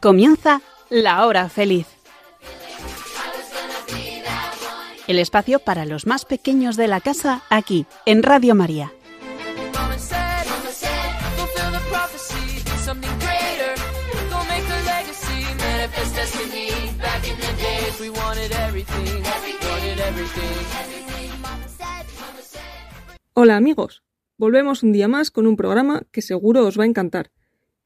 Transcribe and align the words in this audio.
Comienza 0.00 0.62
la 0.88 1.26
hora 1.26 1.50
feliz. 1.50 1.86
El 5.06 5.18
espacio 5.18 5.58
para 5.58 5.84
los 5.84 6.06
más 6.06 6.24
pequeños 6.24 6.76
de 6.76 6.88
la 6.88 7.02
casa 7.02 7.42
aquí, 7.50 7.84
en 8.06 8.22
Radio 8.22 8.54
María. 8.54 8.92
Hola 23.34 23.56
amigos, 23.56 24.02
volvemos 24.38 24.82
un 24.82 24.92
día 24.92 25.08
más 25.08 25.30
con 25.30 25.46
un 25.46 25.56
programa 25.56 26.04
que 26.10 26.22
seguro 26.22 26.66
os 26.66 26.78
va 26.78 26.84
a 26.84 26.86
encantar. 26.86 27.30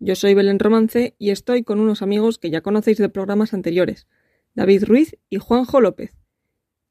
Yo 0.00 0.16
soy 0.16 0.34
Belén 0.34 0.58
Romance 0.58 1.14
y 1.18 1.30
estoy 1.30 1.62
con 1.62 1.78
unos 1.78 2.02
amigos 2.02 2.38
que 2.38 2.50
ya 2.50 2.62
conocéis 2.62 2.98
de 2.98 3.08
programas 3.08 3.54
anteriores, 3.54 4.06
David 4.54 4.84
Ruiz 4.84 5.16
y 5.30 5.38
Juanjo 5.38 5.80
López. 5.80 6.16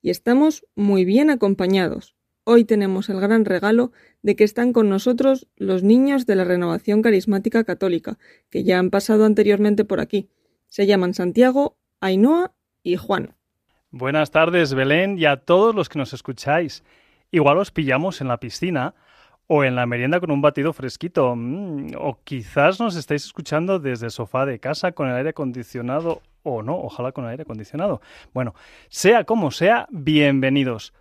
Y 0.01 0.09
estamos 0.09 0.65
muy 0.75 1.05
bien 1.05 1.29
acompañados. 1.29 2.15
Hoy 2.45 2.65
tenemos 2.65 3.09
el 3.09 3.19
gran 3.19 3.45
regalo 3.45 3.91
de 4.21 4.35
que 4.35 4.43
están 4.43 4.73
con 4.73 4.89
nosotros 4.89 5.47
los 5.55 5.83
niños 5.83 6.25
de 6.25 6.35
la 6.35 6.43
Renovación 6.43 7.01
Carismática 7.01 7.63
Católica, 7.63 8.17
que 8.49 8.63
ya 8.63 8.79
han 8.79 8.89
pasado 8.89 9.25
anteriormente 9.25 9.85
por 9.85 9.99
aquí. 9.99 10.29
Se 10.69 10.85
llaman 10.87 11.13
Santiago, 11.13 11.77
Ainhoa 11.99 12.53
y 12.83 12.95
Juan. 12.95 13.35
Buenas 13.91 14.31
tardes, 14.31 14.73
Belén, 14.73 15.19
y 15.19 15.25
a 15.25 15.37
todos 15.37 15.75
los 15.75 15.87
que 15.87 15.99
nos 15.99 16.13
escucháis. 16.13 16.83
Igual 17.31 17.57
os 17.57 17.71
pillamos 17.71 18.21
en 18.21 18.27
la 18.27 18.39
piscina 18.39 18.95
o 19.47 19.63
en 19.63 19.75
la 19.75 19.85
merienda 19.85 20.19
con 20.19 20.31
un 20.31 20.41
batido 20.41 20.73
fresquito. 20.73 21.35
Mm, 21.35 21.91
o 21.97 22.19
quizás 22.23 22.79
nos 22.79 22.95
estáis 22.95 23.25
escuchando 23.25 23.79
desde 23.79 24.07
el 24.07 24.11
sofá 24.11 24.45
de 24.45 24.59
casa 24.59 24.91
con 24.93 25.09
el 25.09 25.15
aire 25.15 25.29
acondicionado 25.29 26.21
o 26.43 26.61
no, 26.61 26.77
ojalá 26.77 27.11
con 27.11 27.25
el 27.25 27.31
aire 27.31 27.43
acondicionado. 27.43 28.01
Bueno, 28.33 28.53
sea 28.89 29.23
como 29.23 29.51
sea, 29.51 29.87
bienvenidos. 29.91 30.93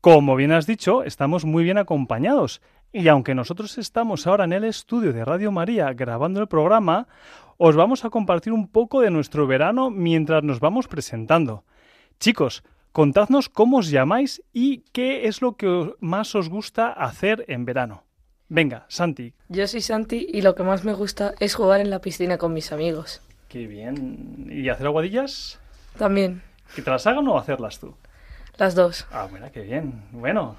Como 0.00 0.36
bien 0.36 0.52
has 0.52 0.66
dicho, 0.66 1.02
estamos 1.02 1.44
muy 1.44 1.64
bien 1.64 1.78
acompañados. 1.78 2.60
Y 2.92 3.08
aunque 3.08 3.34
nosotros 3.34 3.78
estamos 3.78 4.26
ahora 4.26 4.44
en 4.44 4.52
el 4.52 4.64
estudio 4.64 5.12
de 5.12 5.24
Radio 5.24 5.50
María 5.50 5.92
grabando 5.94 6.40
el 6.40 6.46
programa, 6.46 7.08
os 7.56 7.74
vamos 7.74 8.04
a 8.04 8.10
compartir 8.10 8.52
un 8.52 8.68
poco 8.68 9.00
de 9.00 9.10
nuestro 9.10 9.46
verano 9.46 9.90
mientras 9.90 10.44
nos 10.44 10.60
vamos 10.60 10.86
presentando. 10.86 11.64
Chicos, 12.20 12.62
Contadnos 12.94 13.48
cómo 13.48 13.78
os 13.78 13.90
llamáis 13.90 14.40
y 14.52 14.84
qué 14.92 15.26
es 15.26 15.42
lo 15.42 15.56
que 15.56 15.96
más 15.98 16.36
os 16.36 16.48
gusta 16.48 16.92
hacer 16.92 17.44
en 17.48 17.64
verano. 17.64 18.04
Venga, 18.48 18.86
Santi. 18.86 19.34
Yo 19.48 19.66
soy 19.66 19.80
Santi 19.80 20.28
y 20.32 20.42
lo 20.42 20.54
que 20.54 20.62
más 20.62 20.84
me 20.84 20.92
gusta 20.92 21.34
es 21.40 21.56
jugar 21.56 21.80
en 21.80 21.90
la 21.90 21.98
piscina 21.98 22.38
con 22.38 22.52
mis 22.54 22.70
amigos. 22.70 23.20
Qué 23.48 23.66
bien. 23.66 24.46
¿Y 24.48 24.68
hacer 24.68 24.86
aguadillas? 24.86 25.58
También. 25.98 26.44
¿Que 26.76 26.82
te 26.82 26.90
las 26.92 27.04
hagan 27.08 27.26
o 27.26 27.36
hacerlas 27.36 27.80
tú? 27.80 27.96
Las 28.58 28.76
dos. 28.76 29.08
Ah, 29.10 29.26
mira, 29.32 29.50
qué 29.50 29.62
bien. 29.62 30.04
Bueno. 30.12 30.54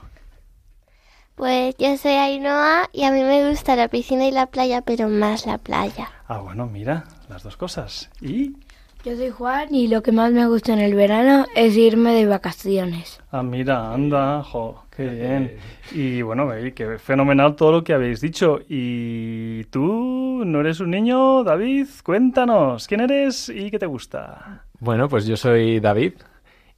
Pues 1.36 1.73
yo 1.77 1.95
soy 1.95 2.11
Ainhoa 2.11 2.89
y 2.92 3.05
a 3.05 3.11
mí 3.11 3.23
me 3.23 3.49
gusta 3.49 3.77
la 3.77 3.88
piscina 3.88 4.27
y 4.27 4.31
la 4.31 4.47
playa, 4.47 4.81
pero 4.81 5.08
más 5.08 5.45
la 5.45 5.58
playa. 5.58 6.09
Ah, 6.27 6.39
bueno, 6.39 6.66
mira, 6.66 7.05
las 7.30 7.44
dos 7.44 7.55
cosas. 7.55 8.09
¿Y 8.20 8.58
yo 9.06 9.16
soy 9.16 9.30
Juan 9.30 9.73
y 9.75 9.88
lo 9.88 10.02
que 10.02 10.11
más 10.11 10.31
me 10.31 10.48
gusta 10.48 10.73
en 10.73 10.80
el 10.80 10.95
verano 10.95 11.45
es 11.56 11.78
irme 11.78 12.11
de 12.16 12.25
vacaciones. 12.25 13.22
Ah, 13.30 13.44
mira, 13.44 13.94
anda, 13.94 14.42
jo, 14.42 14.84
qué 14.95 15.08
bien. 15.08 15.58
Y 15.92 16.23
bueno, 16.23 16.50
qué 16.73 16.98
fenomenal 16.98 17.55
todo 17.55 17.71
lo 17.71 17.83
que 17.83 17.93
habéis 17.93 18.20
dicho. 18.20 18.61
¿Y 18.67 19.66
tú 19.66 20.42
no 20.43 20.60
eres 20.60 20.80
un 20.80 20.89
niño, 20.89 21.43
David? 21.43 21.88
Cuéntanos, 22.04 22.88
¿quién 22.88 23.02
eres 23.02 23.48
y 23.49 23.70
qué 23.70 23.77
te 23.77 23.86
gusta? 23.86 24.64
Bueno, 24.80 25.08
pues 25.08 25.27
yo 25.27 25.37
soy 25.37 25.80
David. 25.80 26.14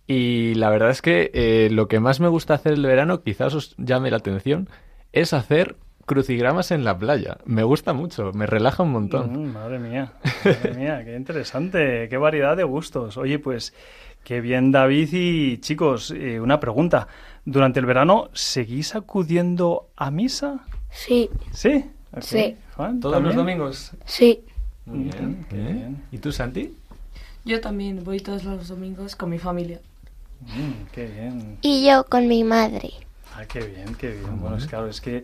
Y 0.05 0.53
la 0.55 0.69
verdad 0.69 0.89
es 0.89 1.01
que 1.01 1.31
eh, 1.33 1.69
lo 1.71 1.88
que 1.88 2.01
más 2.01 2.19
me 2.19 2.27
gusta 2.27 2.55
hacer 2.55 2.73
el 2.73 2.85
verano, 2.85 3.23
quizás 3.23 3.53
os 3.53 3.75
llame 3.77 4.11
la 4.11 4.17
atención, 4.17 4.67
es 5.13 5.31
hacer 5.31 5.77
crucigramas 6.07 6.72
en 6.72 6.84
la 6.84 6.97
playa. 6.97 7.38
Me 7.45 7.63
gusta 7.63 7.94
mucho, 7.94 8.31
me 8.34 8.47
relaja 8.47 8.81
un 8.81 8.91
montón. 8.94 9.34
Mm, 9.34 9.53
madre 9.53 9.78
mía, 9.78 10.13
madre 10.44 10.73
mía, 10.73 11.03
qué 11.03 11.16
interesante, 11.16 12.07
qué 12.09 12.18
variedad 12.18 12.57
de 12.57 12.63
gustos. 12.63 13.18
Oye, 13.18 13.38
pues 13.38 13.73
qué 14.23 14.41
bien 14.41 14.72
David 14.72 15.09
y 15.12 15.57
chicos, 15.59 16.12
eh, 16.12 16.40
una 16.40 16.59
pregunta. 16.59 17.07
¿Durante 17.45 17.79
el 17.79 17.85
verano 17.85 18.29
seguís 18.34 18.95
acudiendo 18.95 19.90
a 19.95 20.09
misa? 20.09 20.62
Sí. 20.90 21.29
¿Sí? 21.51 21.85
Sí. 22.22 22.56
¿Todos 23.01 23.22
los 23.22 23.35
domingos? 23.35 23.91
Sí. 24.06 24.41
Muy 24.85 25.09
bien, 25.09 25.45
qué 25.50 25.56
bien. 25.57 26.03
¿Y 26.12 26.18
tú, 26.19 26.31
Santi? 26.31 26.74
Yo 27.44 27.59
también 27.59 28.03
voy 28.03 28.22
todos 28.22 28.45
los 28.45 28.69
domingos 28.69 29.16
con 29.18 29.29
mi 29.29 29.39
familia. 29.39 29.79
Mm, 30.41 30.88
qué 30.94 31.06
bien. 31.06 31.57
Y 31.62 31.85
yo 31.85 32.06
con 32.06 32.28
mi 32.28 32.44
madre. 32.45 32.91
Ah, 33.39 33.45
qué 33.45 33.59
bien, 33.59 33.93
qué 33.93 34.13
bien. 34.13 34.41
Bueno, 34.41 34.57
es 34.57 34.65
claro, 34.65 34.87
es 34.87 34.99
que 34.99 35.23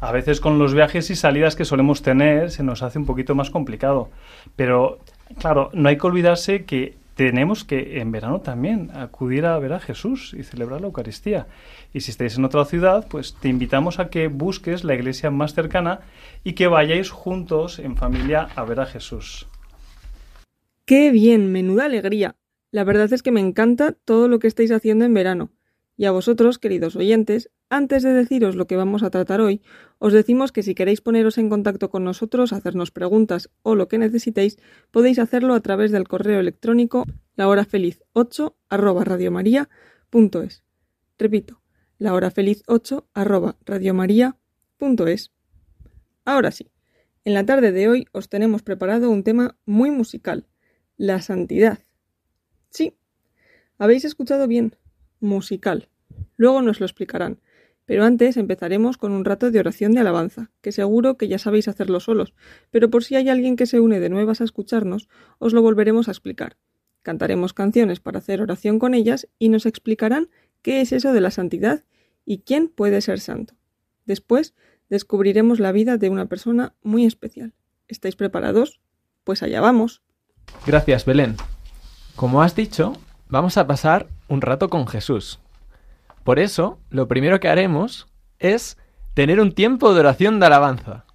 a 0.00 0.10
veces 0.10 0.40
con 0.40 0.58
los 0.58 0.74
viajes 0.74 1.10
y 1.10 1.14
salidas 1.14 1.54
que 1.54 1.64
solemos 1.64 2.02
tener 2.02 2.50
se 2.50 2.64
nos 2.64 2.82
hace 2.82 2.98
un 2.98 3.06
poquito 3.06 3.36
más 3.36 3.50
complicado. 3.50 4.10
Pero, 4.56 4.98
claro, 5.38 5.70
no 5.72 5.88
hay 5.88 5.96
que 5.96 6.06
olvidarse 6.08 6.64
que 6.64 6.96
tenemos 7.14 7.62
que 7.62 8.00
en 8.00 8.10
verano 8.10 8.40
también 8.40 8.90
acudir 8.94 9.46
a 9.46 9.56
ver 9.60 9.74
a 9.74 9.78
Jesús 9.78 10.34
y 10.36 10.42
celebrar 10.42 10.80
la 10.80 10.88
Eucaristía. 10.88 11.46
Y 11.94 12.00
si 12.00 12.10
estáis 12.10 12.36
en 12.36 12.44
otra 12.44 12.64
ciudad, 12.64 13.06
pues 13.08 13.36
te 13.40 13.48
invitamos 13.48 14.00
a 14.00 14.08
que 14.08 14.26
busques 14.26 14.82
la 14.82 14.94
iglesia 14.94 15.30
más 15.30 15.54
cercana 15.54 16.00
y 16.42 16.54
que 16.54 16.66
vayáis 16.66 17.10
juntos 17.10 17.78
en 17.78 17.96
familia 17.96 18.48
a 18.56 18.64
ver 18.64 18.80
a 18.80 18.86
Jesús. 18.86 19.46
¡Qué 20.84 21.12
bien! 21.12 21.52
Menuda 21.52 21.84
alegría. 21.84 22.34
La 22.72 22.82
verdad 22.82 23.12
es 23.12 23.22
que 23.22 23.30
me 23.30 23.40
encanta 23.40 23.92
todo 23.92 24.26
lo 24.26 24.40
que 24.40 24.48
estáis 24.48 24.72
haciendo 24.72 25.04
en 25.04 25.14
verano. 25.14 25.50
Y 25.96 26.06
a 26.06 26.10
vosotros, 26.10 26.58
queridos 26.58 26.96
oyentes, 26.96 27.50
antes 27.68 28.02
de 28.02 28.12
deciros 28.12 28.56
lo 28.56 28.66
que 28.66 28.76
vamos 28.76 29.02
a 29.02 29.10
tratar 29.10 29.40
hoy, 29.40 29.62
os 29.98 30.12
decimos 30.12 30.52
que 30.52 30.62
si 30.62 30.74
queréis 30.74 31.00
poneros 31.00 31.38
en 31.38 31.48
contacto 31.48 31.90
con 31.90 32.04
nosotros, 32.04 32.52
hacernos 32.52 32.90
preguntas 32.90 33.50
o 33.62 33.74
lo 33.74 33.88
que 33.88 33.98
necesitéis, 33.98 34.58
podéis 34.90 35.18
hacerlo 35.18 35.54
a 35.54 35.60
través 35.60 35.90
del 35.90 36.08
correo 36.08 36.40
electrónico 36.40 37.06
lahorafeliz8 37.36 38.54
arroba 38.68 39.04
radiomaria.es. 39.04 40.64
Repito, 41.18 41.62
lahorafeliz8 41.98 43.06
arroba 43.14 43.56
radiomaria.es. 43.64 45.32
Ahora 46.24 46.50
sí, 46.50 46.70
en 47.24 47.34
la 47.34 47.46
tarde 47.46 47.72
de 47.72 47.88
hoy 47.88 48.06
os 48.12 48.28
tenemos 48.28 48.62
preparado 48.62 49.10
un 49.10 49.22
tema 49.22 49.56
muy 49.64 49.90
musical, 49.90 50.46
la 50.96 51.22
santidad. 51.22 51.78
Sí, 52.70 52.96
habéis 53.78 54.04
escuchado 54.04 54.46
bien, 54.46 54.76
musical. 55.22 55.88
Luego 56.36 56.60
nos 56.62 56.80
lo 56.80 56.86
explicarán. 56.86 57.40
Pero 57.84 58.04
antes 58.04 58.36
empezaremos 58.36 58.96
con 58.96 59.12
un 59.12 59.24
rato 59.24 59.50
de 59.50 59.58
oración 59.58 59.92
de 59.92 60.00
alabanza, 60.00 60.50
que 60.60 60.70
seguro 60.70 61.16
que 61.16 61.26
ya 61.28 61.38
sabéis 61.38 61.66
hacerlo 61.66 61.98
solos, 61.98 62.32
pero 62.70 62.90
por 62.90 63.02
si 63.02 63.16
hay 63.16 63.28
alguien 63.28 63.56
que 63.56 63.66
se 63.66 63.80
une 63.80 63.98
de 63.98 64.08
nuevas 64.08 64.40
a 64.40 64.44
escucharnos, 64.44 65.08
os 65.38 65.52
lo 65.52 65.62
volveremos 65.62 66.08
a 66.08 66.12
explicar. 66.12 66.56
Cantaremos 67.02 67.52
canciones 67.52 67.98
para 67.98 68.18
hacer 68.18 68.40
oración 68.40 68.78
con 68.78 68.94
ellas 68.94 69.28
y 69.38 69.48
nos 69.48 69.66
explicarán 69.66 70.28
qué 70.62 70.80
es 70.80 70.92
eso 70.92 71.12
de 71.12 71.20
la 71.20 71.32
santidad 71.32 71.84
y 72.24 72.38
quién 72.38 72.68
puede 72.68 73.00
ser 73.00 73.18
santo. 73.18 73.54
Después 74.04 74.54
descubriremos 74.88 75.58
la 75.58 75.72
vida 75.72 75.96
de 75.96 76.08
una 76.08 76.26
persona 76.26 76.74
muy 76.82 77.04
especial. 77.04 77.52
¿Estáis 77.88 78.14
preparados? 78.14 78.80
Pues 79.24 79.42
allá 79.42 79.60
vamos. 79.60 80.02
Gracias, 80.66 81.04
Belén. 81.04 81.36
Como 82.14 82.42
has 82.42 82.54
dicho, 82.54 82.92
vamos 83.32 83.56
a 83.56 83.66
pasar 83.66 84.08
un 84.28 84.42
rato 84.42 84.68
con 84.68 84.86
Jesús. 84.86 85.40
Por 86.22 86.38
eso, 86.38 86.78
lo 86.90 87.08
primero 87.08 87.40
que 87.40 87.48
haremos 87.48 88.06
es 88.38 88.76
tener 89.14 89.40
un 89.40 89.52
tiempo 89.52 89.94
de 89.94 90.00
oración 90.00 90.38
de 90.38 90.46
alabanza. 90.46 91.06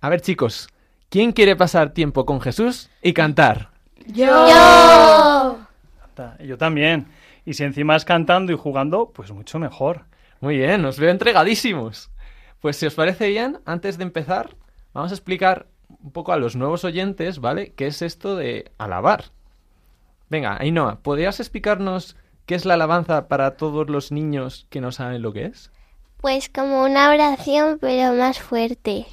A 0.00 0.08
ver, 0.08 0.20
chicos, 0.20 0.68
¿quién 1.10 1.30
quiere 1.30 1.54
pasar 1.54 1.90
tiempo 1.90 2.26
con 2.26 2.40
Jesús 2.40 2.90
y 3.02 3.12
cantar? 3.12 3.70
Yo. 4.04 5.58
Yo 6.44 6.58
también. 6.58 7.06
Y 7.44 7.54
si 7.54 7.62
encima 7.62 7.94
es 7.94 8.04
cantando 8.04 8.52
y 8.52 8.56
jugando, 8.56 9.12
pues 9.14 9.30
mucho 9.30 9.60
mejor. 9.60 10.06
Muy 10.40 10.56
bien, 10.56 10.84
os 10.84 10.98
veo 10.98 11.10
entregadísimos. 11.12 12.10
Pues 12.60 12.76
si 12.76 12.86
os 12.86 12.94
parece 12.94 13.28
bien, 13.28 13.60
antes 13.64 13.96
de 13.96 14.02
empezar, 14.02 14.56
vamos 14.92 15.12
a 15.12 15.14
explicar 15.14 15.68
un 15.88 16.10
poco 16.10 16.32
a 16.32 16.36
los 16.36 16.56
nuevos 16.56 16.82
oyentes, 16.84 17.38
¿vale? 17.38 17.74
¿Qué 17.76 17.86
es 17.86 18.02
esto 18.02 18.34
de 18.34 18.72
alabar? 18.76 19.26
Venga, 20.32 20.56
Ainhoa, 20.58 20.96
¿podrías 21.02 21.40
explicarnos 21.40 22.16
qué 22.46 22.54
es 22.54 22.64
la 22.64 22.72
alabanza 22.72 23.28
para 23.28 23.58
todos 23.58 23.90
los 23.90 24.12
niños 24.12 24.66
que 24.70 24.80
no 24.80 24.90
saben 24.90 25.20
lo 25.20 25.34
que 25.34 25.44
es? 25.44 25.70
Pues 26.22 26.48
como 26.48 26.84
una 26.84 27.10
oración, 27.10 27.76
pero 27.78 28.14
más 28.14 28.38
fuerte. 28.38 29.04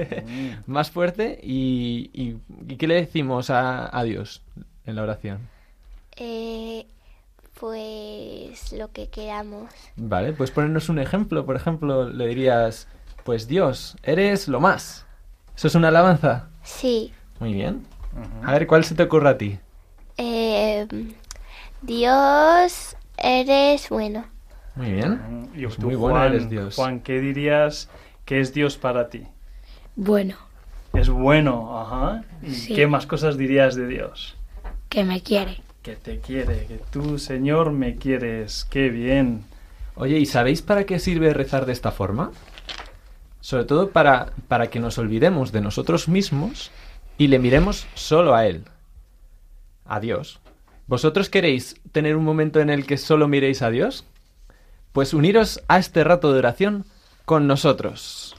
más 0.66 0.90
fuerte 0.90 1.38
y, 1.42 2.08
y, 2.14 2.76
¿qué 2.76 2.86
le 2.86 2.94
decimos 2.94 3.50
a, 3.50 3.94
a, 3.94 4.04
Dios 4.04 4.40
en 4.86 4.96
la 4.96 5.02
oración? 5.02 5.40
Eh, 6.16 6.86
pues 7.60 8.72
lo 8.72 8.90
que 8.90 9.08
queramos. 9.08 9.70
Vale, 9.96 10.32
pues 10.32 10.50
ponernos 10.50 10.88
un 10.88 10.98
ejemplo. 10.98 11.44
Por 11.44 11.56
ejemplo, 11.56 12.08
le 12.08 12.26
dirías, 12.26 12.88
pues 13.22 13.46
Dios, 13.46 13.98
eres 14.02 14.48
lo 14.48 14.60
más. 14.60 15.04
¿Eso 15.54 15.68
es 15.68 15.74
una 15.74 15.88
alabanza? 15.88 16.48
Sí. 16.62 17.12
Muy 17.38 17.52
bien. 17.52 17.84
A 18.42 18.52
ver, 18.52 18.66
¿cuál 18.66 18.82
se 18.84 18.94
te 18.94 19.02
ocurre 19.02 19.28
a 19.28 19.36
ti? 19.36 19.58
Eh, 20.16 20.86
Dios, 21.82 22.96
eres 23.16 23.88
bueno. 23.88 24.24
Muy 24.76 24.92
bien. 24.92 25.20
Mm, 25.52 25.58
Y 25.58 25.62
Pues 25.64 25.76
tú, 25.76 25.86
muy 25.86 25.94
buena 25.96 26.20
Juan, 26.20 26.32
eres 26.32 26.50
Dios. 26.50 26.74
Juan, 26.76 27.00
¿qué 27.00 27.20
dirías 27.20 27.88
que 28.24 28.40
es 28.40 28.52
Dios 28.54 28.76
para 28.76 29.08
ti? 29.08 29.26
Bueno, 29.96 30.36
Es 30.92 31.08
bueno, 31.08 31.80
ajá. 31.80 32.22
¿Y 32.42 32.50
Sí. 32.54 32.74
qué 32.74 32.86
más 32.86 33.06
cosas 33.06 33.36
dirías 33.36 33.74
de 33.74 33.86
Dios? 33.88 34.36
que 34.88 35.02
me 35.02 35.20
quiere. 35.22 35.60
Que 35.82 35.96
te 35.96 36.20
quiere, 36.20 36.66
que 36.66 36.80
tú, 36.92 37.18
Señor, 37.18 37.72
me 37.72 37.96
quieres. 37.96 38.64
Qué 38.70 38.90
bien. 38.90 39.44
Oye, 39.96 40.18
¿y 40.20 40.26
sabéis 40.26 40.62
para 40.62 40.84
qué 40.84 41.00
sirve 41.00 41.34
rezar 41.34 41.66
de 41.66 41.72
esta 41.72 41.90
forma? 41.90 42.30
Sobre 43.40 43.64
todo 43.64 43.90
para, 43.90 44.32
para 44.46 44.68
que 44.70 44.78
nos 44.78 44.96
olvidemos 44.98 45.50
de 45.50 45.60
nosotros 45.62 46.08
mismos 46.08 46.70
y 47.18 47.26
le 47.26 47.40
miremos 47.40 47.88
solo 47.94 48.34
a 48.36 48.46
Él. 48.46 48.64
A 49.84 50.00
Dios. 50.00 50.40
¿Vosotros 50.86 51.30
queréis 51.30 51.80
tener 51.92 52.16
un 52.16 52.24
momento 52.24 52.60
en 52.60 52.70
el 52.70 52.86
que 52.86 52.98
solo 52.98 53.28
miréis 53.28 53.62
a 53.62 53.70
Dios? 53.70 54.04
Pues 54.92 55.14
uniros 55.14 55.62
a 55.68 55.78
este 55.78 56.04
rato 56.04 56.32
de 56.32 56.38
oración 56.38 56.84
con 57.24 57.46
nosotros. 57.46 58.36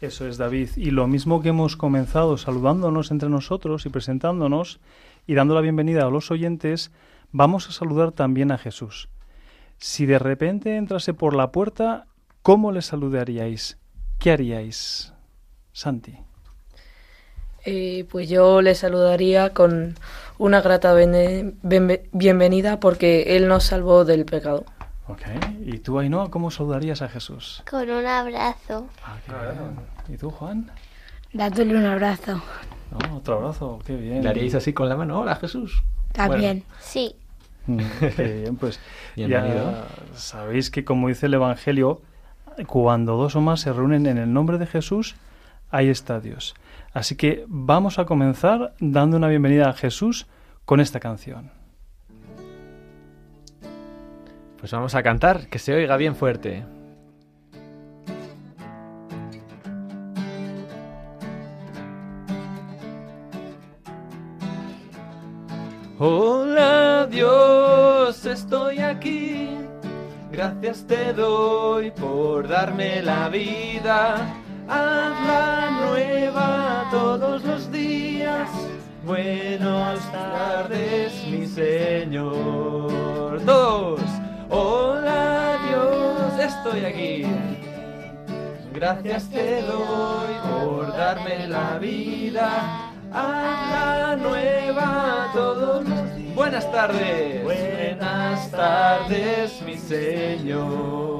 Eso 0.00 0.26
es, 0.26 0.36
David. 0.36 0.70
Y 0.76 0.90
lo 0.90 1.06
mismo 1.06 1.40
que 1.40 1.50
hemos 1.50 1.76
comenzado 1.76 2.36
saludándonos 2.36 3.10
entre 3.10 3.28
nosotros 3.28 3.86
y 3.86 3.88
presentándonos 3.88 4.80
y 5.26 5.34
dando 5.34 5.54
la 5.54 5.62
bienvenida 5.62 6.04
a 6.04 6.10
los 6.10 6.30
oyentes, 6.30 6.92
vamos 7.32 7.68
a 7.68 7.72
saludar 7.72 8.12
también 8.12 8.52
a 8.52 8.58
Jesús. 8.58 9.08
Si 9.78 10.06
de 10.06 10.18
repente 10.18 10.76
entrase 10.76 11.14
por 11.14 11.34
la 11.34 11.50
puerta, 11.50 12.06
¿cómo 12.42 12.72
le 12.72 12.82
saludaríais? 12.82 13.78
¿Qué 14.18 14.32
haríais? 14.32 15.14
Santi. 15.72 16.25
Eh, 17.66 18.06
pues 18.10 18.28
yo 18.28 18.62
le 18.62 18.74
saludaría 18.76 19.50
con 19.52 19.96
una 20.38 20.60
grata 20.60 20.94
bienvenida 22.12 22.80
porque 22.80 23.36
Él 23.36 23.48
nos 23.48 23.64
salvó 23.64 24.04
del 24.04 24.24
pecado. 24.24 24.64
Ok. 25.08 25.22
¿Y 25.64 25.78
tú, 25.78 25.98
Ainhoa, 25.98 26.30
cómo 26.30 26.50
saludarías 26.50 27.02
a 27.02 27.08
Jesús? 27.08 27.62
Con 27.68 27.88
un 27.90 28.06
abrazo. 28.06 28.86
Ah, 29.04 29.16
qué 29.26 29.32
bien. 29.32 29.76
¿Y 30.08 30.16
tú, 30.16 30.30
Juan? 30.30 30.70
Dándole 31.32 31.76
un 31.76 31.86
abrazo. 31.86 32.40
No, 32.90 33.16
otro 33.16 33.34
abrazo, 33.38 33.80
qué 33.84 33.96
bien. 33.96 34.22
¿Le 34.22 34.28
haríais 34.28 34.54
así 34.54 34.72
con 34.72 34.88
la 34.88 34.96
mano? 34.96 35.20
Hola, 35.20 35.34
Jesús. 35.36 35.82
También. 36.12 36.62
Sí. 36.80 37.16
Mm, 37.66 37.80
Qué 38.16 38.32
bien, 38.42 38.56
pues 38.56 38.78
Bienvenido. 39.16 39.72
ya 39.72 39.84
sabéis 40.16 40.70
que 40.70 40.84
como 40.84 41.08
dice 41.08 41.26
el 41.26 41.34
Evangelio, 41.34 42.00
cuando 42.68 43.16
dos 43.16 43.34
o 43.34 43.40
más 43.40 43.60
se 43.60 43.72
reúnen 43.72 44.06
en 44.06 44.18
el 44.18 44.32
nombre 44.32 44.56
de 44.58 44.66
Jesús, 44.66 45.16
ahí 45.70 45.88
está 45.88 46.20
Dios. 46.20 46.54
Así 46.96 47.14
que 47.14 47.44
vamos 47.46 47.98
a 47.98 48.06
comenzar 48.06 48.72
dando 48.80 49.18
una 49.18 49.28
bienvenida 49.28 49.68
a 49.68 49.74
Jesús 49.74 50.26
con 50.64 50.80
esta 50.80 50.98
canción. 50.98 51.50
Pues 54.58 54.72
vamos 54.72 54.94
a 54.94 55.02
cantar, 55.02 55.48
que 55.50 55.58
se 55.58 55.74
oiga 55.74 55.98
bien 55.98 56.16
fuerte. 56.16 56.64
Hola 65.98 67.06
Dios, 67.10 68.24
estoy 68.24 68.78
aquí. 68.78 69.50
Gracias 70.32 70.86
te 70.86 71.12
doy 71.12 71.90
por 71.90 72.48
darme 72.48 73.02
la 73.02 73.28
vida. 73.28 74.45
Hazla 74.68 75.70
nueva 75.80 76.88
todos 76.90 77.44
los 77.44 77.70
días. 77.70 78.48
Buenas 79.04 80.00
tardes, 80.10 81.24
mi 81.28 81.46
Señor. 81.46 83.44
Dos. 83.44 84.00
Hola 84.50 85.56
Dios, 85.68 86.40
estoy 86.40 86.84
aquí. 86.84 87.26
Gracias 88.72 89.30
te 89.30 89.62
doy 89.62 90.34
por 90.50 90.96
darme 90.96 91.46
la 91.46 91.78
vida. 91.78 92.90
Hazla 93.12 94.16
nueva 94.16 95.30
todos 95.32 95.88
los 95.88 96.16
días. 96.16 96.34
Buenas 96.34 96.72
tardes. 96.72 97.44
Buenas 97.44 98.50
tardes, 98.50 99.62
mi 99.62 99.76
Señor. 99.78 101.15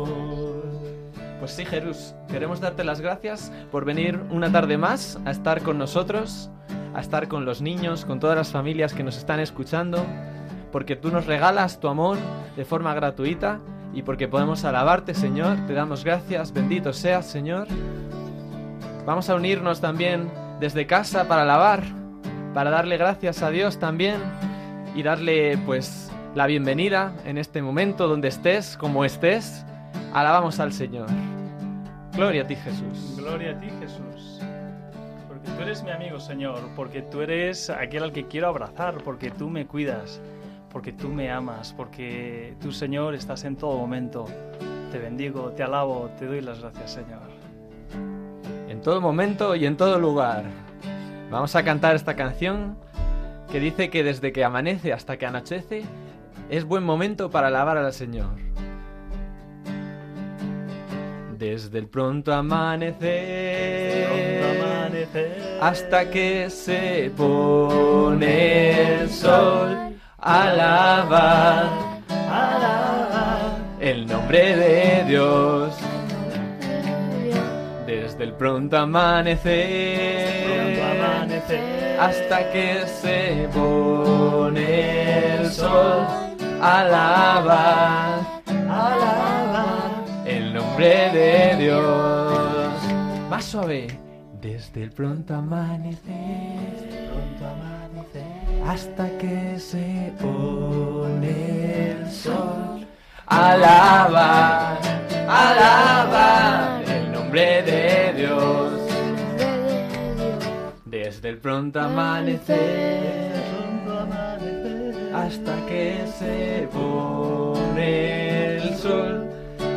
Pues 1.46 1.54
sí, 1.54 1.64
Jesús, 1.64 2.12
queremos 2.26 2.58
darte 2.58 2.82
las 2.82 3.00
gracias 3.00 3.52
por 3.70 3.84
venir 3.84 4.18
una 4.30 4.50
tarde 4.50 4.78
más 4.78 5.16
a 5.24 5.30
estar 5.30 5.62
con 5.62 5.78
nosotros, 5.78 6.50
a 6.92 7.00
estar 7.00 7.28
con 7.28 7.44
los 7.44 7.62
niños, 7.62 8.04
con 8.04 8.18
todas 8.18 8.36
las 8.36 8.50
familias 8.50 8.92
que 8.92 9.04
nos 9.04 9.16
están 9.16 9.38
escuchando, 9.38 10.04
porque 10.72 10.96
tú 10.96 11.12
nos 11.12 11.26
regalas 11.26 11.78
tu 11.78 11.86
amor 11.86 12.18
de 12.56 12.64
forma 12.64 12.92
gratuita 12.94 13.60
y 13.94 14.02
porque 14.02 14.26
podemos 14.26 14.64
alabarte, 14.64 15.14
Señor. 15.14 15.56
Te 15.68 15.74
damos 15.74 16.02
gracias, 16.02 16.52
bendito 16.52 16.92
seas, 16.92 17.26
Señor. 17.26 17.68
Vamos 19.06 19.30
a 19.30 19.36
unirnos 19.36 19.80
también 19.80 20.28
desde 20.58 20.88
casa 20.88 21.28
para 21.28 21.42
alabar, 21.42 21.84
para 22.54 22.70
darle 22.70 22.96
gracias 22.96 23.40
a 23.44 23.50
Dios 23.50 23.78
también 23.78 24.16
y 24.96 25.04
darle 25.04 25.58
pues 25.58 26.10
la 26.34 26.48
bienvenida 26.48 27.14
en 27.24 27.38
este 27.38 27.62
momento 27.62 28.08
donde 28.08 28.26
estés, 28.26 28.76
como 28.76 29.04
estés. 29.04 29.64
Alabamos 30.12 30.58
al 30.60 30.72
Señor. 30.72 31.06
Gloria 32.16 32.42
a 32.42 32.46
ti, 32.46 32.56
Jesús. 32.56 33.14
Gloria 33.18 33.50
a 33.50 33.60
ti, 33.60 33.68
Jesús. 33.78 34.40
Porque 35.28 35.50
tú 35.50 35.62
eres 35.62 35.82
mi 35.82 35.90
amigo, 35.90 36.18
Señor, 36.18 36.60
porque 36.74 37.02
tú 37.02 37.20
eres 37.20 37.68
aquel 37.68 38.04
al 38.04 38.12
que 38.12 38.26
quiero 38.26 38.48
abrazar, 38.48 38.96
porque 39.04 39.30
tú 39.30 39.50
me 39.50 39.66
cuidas, 39.66 40.22
porque 40.72 40.94
tú 40.94 41.10
me 41.10 41.30
amas, 41.30 41.74
porque 41.74 42.56
tú, 42.62 42.72
Señor, 42.72 43.14
estás 43.14 43.44
en 43.44 43.56
todo 43.56 43.76
momento. 43.76 44.24
Te 44.90 44.98
bendigo, 44.98 45.50
te 45.50 45.62
alabo, 45.62 46.08
te 46.18 46.24
doy 46.24 46.40
las 46.40 46.60
gracias, 46.60 46.92
Señor. 46.92 47.28
En 48.66 48.80
todo 48.80 49.02
momento 49.02 49.54
y 49.54 49.66
en 49.66 49.76
todo 49.76 49.98
lugar. 49.98 50.44
Vamos 51.30 51.54
a 51.54 51.64
cantar 51.64 51.96
esta 51.96 52.16
canción 52.16 52.78
que 53.52 53.60
dice 53.60 53.90
que 53.90 54.02
desde 54.02 54.32
que 54.32 54.42
amanece 54.42 54.94
hasta 54.94 55.18
que 55.18 55.26
anochece 55.26 55.84
es 56.48 56.64
buen 56.64 56.82
momento 56.82 57.30
para 57.30 57.48
alabar 57.48 57.76
al 57.76 57.92
Señor. 57.92 58.45
Desde 61.38 61.78
el 61.78 61.88
pronto 61.88 62.32
amanecer, 62.32 64.08
hasta 65.60 66.10
que 66.10 66.48
se 66.48 67.12
pone 67.14 69.02
el 69.02 69.10
sol, 69.10 69.98
alabar, 70.18 71.68
alabar 72.08 73.58
el 73.80 74.06
nombre 74.06 74.56
de 74.56 75.04
Dios. 75.06 75.74
Desde 77.86 78.24
el 78.24 78.32
pronto 78.32 78.78
amanecer, 78.78 80.80
hasta 82.00 82.50
que 82.50 82.86
se 82.86 83.46
pone 83.52 85.36
el 85.36 85.50
sol, 85.50 86.06
el 86.40 88.35
nombre 90.76 91.10
de 91.10 91.56
Dios. 91.56 93.30
Más 93.30 93.44
suave. 93.46 93.86
Desde 94.42 94.82
el 94.82 94.90
pronto 94.92 95.34
amanecer, 95.34 96.02
hasta 98.66 99.08
que 99.16 99.58
se 99.58 100.12
pone 100.20 101.92
el 101.92 102.10
sol, 102.10 102.86
alabar, 103.26 104.78
alabar 105.26 106.82
el 106.86 107.10
nombre 107.10 107.62
de 107.62 108.12
Dios. 108.14 108.72
Desde 110.84 111.30
el 111.30 111.38
pronto 111.38 111.80
amanecer 111.80 113.32
hasta 115.14 115.56
que 115.66 116.06
se 116.18 116.68
pone 116.70 118.56
el 118.56 118.76
sol, 118.76 119.25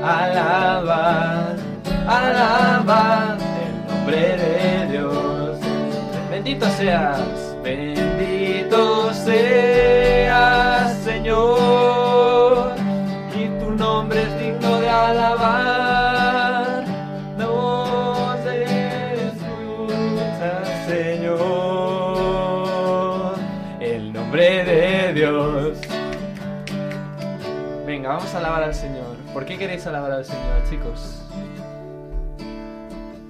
alabar, 0.03 1.55
alabar 2.07 3.37
el 3.63 3.85
nombre 3.87 4.37
de 4.37 4.87
Dios. 4.91 5.57
Bendito 6.29 6.65
seas, 6.77 7.55
bendito 7.63 9.13
seas, 9.13 10.93
Señor, 11.03 12.73
y 13.35 13.47
tu 13.59 13.71
nombre 13.71 14.21
es 14.23 14.39
digno 14.39 14.79
de 14.79 14.89
alabar. 14.89 16.83
Nos 17.37 18.39
escucha, 18.45 19.53
Señor, 20.87 21.39
el 23.79 24.13
nombre 24.13 24.63
de 24.63 25.13
Dios. 25.13 25.77
Venga, 27.85 28.09
vamos 28.09 28.33
a 28.33 28.37
alabar 28.37 28.63
al 28.63 28.73
Señor. 28.73 28.98
¿Por 29.39 29.47
qué 29.47 29.57
queréis 29.57 29.87
alabar 29.87 30.11
al 30.11 30.25
Señor, 30.25 30.69
chicos? 30.69 31.23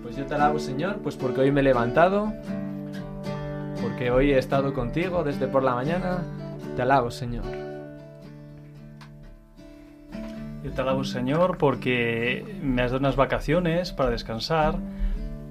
Pues 0.02 0.16
yo 0.16 0.26
te 0.26 0.34
alabo, 0.34 0.58
Señor, 0.58 0.98
pues 1.04 1.16
porque 1.16 1.42
hoy 1.42 1.52
me 1.52 1.60
he 1.60 1.64
levantado, 1.64 2.34
porque 3.80 4.10
hoy 4.10 4.32
he 4.32 4.40
estado 4.40 4.74
contigo 4.74 5.24
desde 5.24 5.48
por 5.48 5.62
la 5.62 5.76
mañana. 5.76 6.24
Te 6.76 6.82
alabo, 6.82 7.12
Señor. 7.12 7.44
Yo 10.64 10.72
te 10.72 10.82
alabo, 10.82 11.04
Señor, 11.04 11.60
porque 11.60 12.58
me 12.60 12.82
has 12.82 12.90
dado 12.90 13.02
unas 13.02 13.16
vacaciones 13.16 13.92
para 13.92 14.10
descansar, 14.10 14.80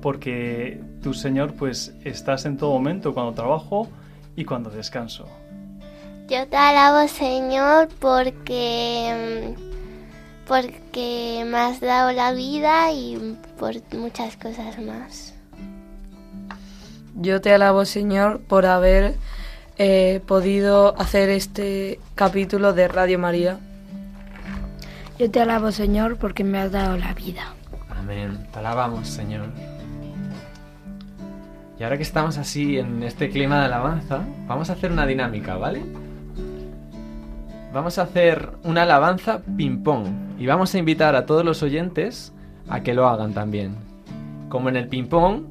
porque 0.03 0.83
tú, 1.05 1.15
Señor, 1.15 1.55
pues 1.55 1.95
estás 2.03 2.47
en 2.47 2.57
todo 2.57 2.73
momento 2.73 3.15
cuando 3.15 3.33
trabajo 3.33 3.89
y 4.35 4.45
cuando 4.45 4.71
descanso. 4.71 5.29
Yo 6.27 6.49
te 6.49 6.57
alabo, 6.57 7.07
Señor, 7.07 7.89
porque 8.01 9.55
mm, 9.57 9.68
porque 10.49 11.45
me 11.47 11.59
has 11.59 11.81
dado 11.81 12.11
la 12.13 12.33
vida 12.33 12.91
y 12.91 13.37
por 13.59 13.75
muchas 13.95 14.37
cosas 14.37 14.79
más. 14.81 15.35
Yo 17.15 17.41
te 17.41 17.53
alabo, 17.53 17.85
Señor, 17.85 18.41
por 18.41 18.65
haber 18.65 19.17
eh, 19.77 20.21
podido 20.27 20.99
hacer 20.99 21.29
este 21.29 22.01
capítulo 22.15 22.73
de 22.73 22.89
Radio 22.89 23.19
María. 23.19 23.59
Yo 25.19 25.31
te 25.31 25.41
alabo, 25.41 25.71
Señor, 25.71 26.17
porque 26.17 26.45
me 26.45 26.59
has 26.59 26.73
dado 26.73 26.97
la 26.97 27.13
vida. 27.13 27.53
Amén. 27.91 28.47
Te 28.51 28.59
alabamos, 28.61 29.07
Señor. 29.07 29.49
Y 31.79 31.83
ahora 31.83 31.97
que 31.97 32.03
estamos 32.03 32.39
así 32.39 32.79
en 32.79 33.03
este 33.03 33.29
clima 33.29 33.61
de 33.61 33.67
alabanza, 33.67 34.25
vamos 34.47 34.71
a 34.71 34.73
hacer 34.73 34.91
una 34.91 35.07
dinámica, 35.07 35.57
¿vale? 35.57 35.83
Vamos 37.73 37.99
a 37.99 38.03
hacer 38.03 38.53
una 38.65 38.83
alabanza 38.83 39.43
ping-pong 39.57 40.28
y 40.39 40.47
vamos 40.47 40.75
a 40.75 40.79
invitar 40.79 41.17
a 41.17 41.27
todos 41.27 41.45
los 41.45 41.63
oyentes 41.63 42.33
a 42.69 42.83
que 42.83 42.95
lo 42.95 43.09
hagan 43.09 43.35
también. 43.35 43.77
Como 44.49 44.69
en 44.69 44.77
el 44.77 44.89
ping-pong, 44.89 45.43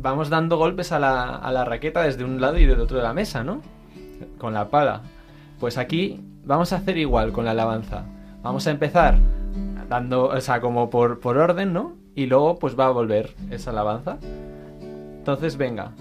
vamos 0.00 0.28
dando 0.28 0.58
golpes 0.58 0.92
a 0.92 0.98
la, 0.98 1.36
a 1.36 1.52
la 1.52 1.64
raqueta 1.64 2.02
desde 2.02 2.24
un 2.24 2.40
lado 2.40 2.58
y 2.58 2.66
del 2.66 2.80
otro 2.80 2.96
de 2.96 3.04
la 3.04 3.14
mesa, 3.14 3.44
¿no? 3.44 3.62
Con 4.38 4.54
la 4.54 4.68
pala. 4.68 5.02
Pues 5.60 5.78
aquí 5.78 6.20
vamos 6.44 6.72
a 6.72 6.76
hacer 6.76 6.98
igual 6.98 7.32
con 7.32 7.44
la 7.44 7.52
alabanza. 7.52 8.04
Vamos 8.42 8.66
a 8.66 8.72
empezar 8.72 9.16
dando, 9.88 10.24
o 10.24 10.40
sea, 10.40 10.60
como 10.60 10.90
por, 10.90 11.20
por 11.20 11.38
orden, 11.38 11.72
¿no? 11.72 11.92
Y 12.14 12.26
luego 12.26 12.58
pues 12.58 12.78
va 12.78 12.86
a 12.86 12.90
volver 12.90 13.34
esa 13.50 13.70
alabanza. 13.70 14.18
Entonces, 15.18 15.56
venga, 15.56 15.92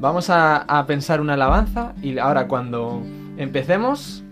vamos 0.00 0.30
a, 0.30 0.62
a 0.62 0.86
pensar 0.86 1.20
una 1.20 1.34
alabanza 1.34 1.92
y 2.00 2.18
ahora 2.18 2.48
cuando 2.48 3.02
empecemos, 3.36 4.24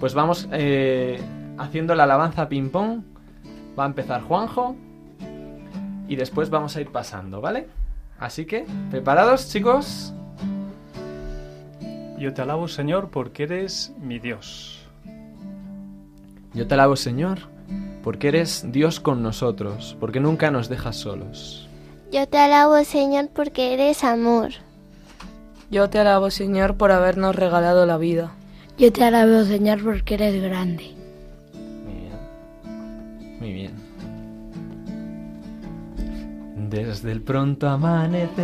pues 0.00 0.14
vamos 0.14 0.48
eh, 0.52 1.20
haciendo 1.58 1.94
la 1.94 2.04
alabanza 2.04 2.48
ping-pong. 2.48 3.02
Va 3.78 3.84
a 3.84 3.86
empezar 3.86 4.22
Juanjo 4.22 4.76
y 6.08 6.16
después 6.16 6.50
vamos 6.50 6.76
a 6.76 6.80
ir 6.80 6.90
pasando, 6.90 7.40
¿vale? 7.40 7.66
Así 8.18 8.44
que, 8.44 8.64
¿preparados, 8.90 9.48
chicos? 9.48 10.12
Yo 12.18 12.32
te 12.32 12.42
alabo, 12.42 12.68
Señor, 12.68 13.10
porque 13.10 13.42
eres 13.42 13.92
mi 14.00 14.18
Dios. 14.18 14.86
Yo 16.54 16.66
te 16.68 16.74
alabo, 16.74 16.94
Señor, 16.94 17.40
porque 18.04 18.28
eres 18.28 18.66
Dios 18.70 19.00
con 19.00 19.22
nosotros, 19.22 19.96
porque 19.98 20.20
nunca 20.20 20.50
nos 20.52 20.68
dejas 20.68 20.96
solos. 20.96 21.68
Yo 22.12 22.28
te 22.28 22.38
alabo, 22.38 22.84
Señor, 22.84 23.30
porque 23.34 23.74
eres 23.74 24.04
amor. 24.04 24.52
Yo 25.70 25.90
te 25.90 25.98
alabo, 25.98 26.30
Señor, 26.30 26.76
por 26.76 26.92
habernos 26.92 27.34
regalado 27.34 27.86
la 27.86 27.98
vida. 27.98 28.30
Yo 28.78 28.92
te 28.92 29.02
alabo, 29.02 29.44
Señor, 29.44 29.82
porque 29.82 30.14
eres 30.14 30.40
grande. 30.40 30.93
Muy 33.40 33.52
bien. 33.52 33.72
Desde 36.70 37.12
el 37.12 37.20
pronto 37.22 37.68
amanecer 37.68 38.34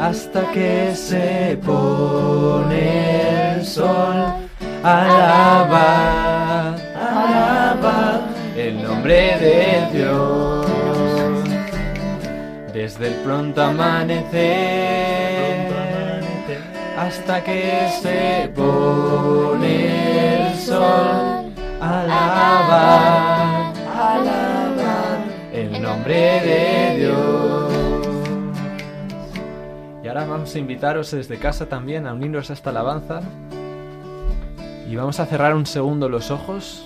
hasta 0.00 0.50
que 0.52 0.94
se 0.94 1.58
pone 1.64 3.54
el 3.56 3.64
sol, 3.64 4.34
alaba, 4.82 6.74
alaba 6.94 8.20
el 8.56 8.82
nombre 8.82 9.38
de 9.38 9.88
Dios. 9.92 10.66
Desde 12.72 13.06
el 13.08 13.14
pronto 13.24 13.62
amanecer 13.62 14.94
hasta 16.98 17.42
que 17.42 17.88
se 18.02 18.48
pone 18.54 20.48
el 20.48 20.54
sol, 20.58 21.33
alaba, 21.84 23.72
alaba 24.12 25.24
el 25.52 25.82
nombre 25.82 26.40
de 26.40 26.96
Dios. 26.98 27.72
Y 30.02 30.08
ahora 30.08 30.24
vamos 30.24 30.54
a 30.54 30.58
invitaros 30.58 31.10
desde 31.10 31.38
casa 31.38 31.68
también 31.68 32.06
a 32.06 32.14
unirnos 32.14 32.50
a 32.50 32.54
esta 32.54 32.70
alabanza. 32.70 33.20
Y 34.88 34.96
vamos 34.96 35.20
a 35.20 35.26
cerrar 35.26 35.54
un 35.54 35.66
segundo 35.66 36.08
los 36.08 36.30
ojos 36.30 36.84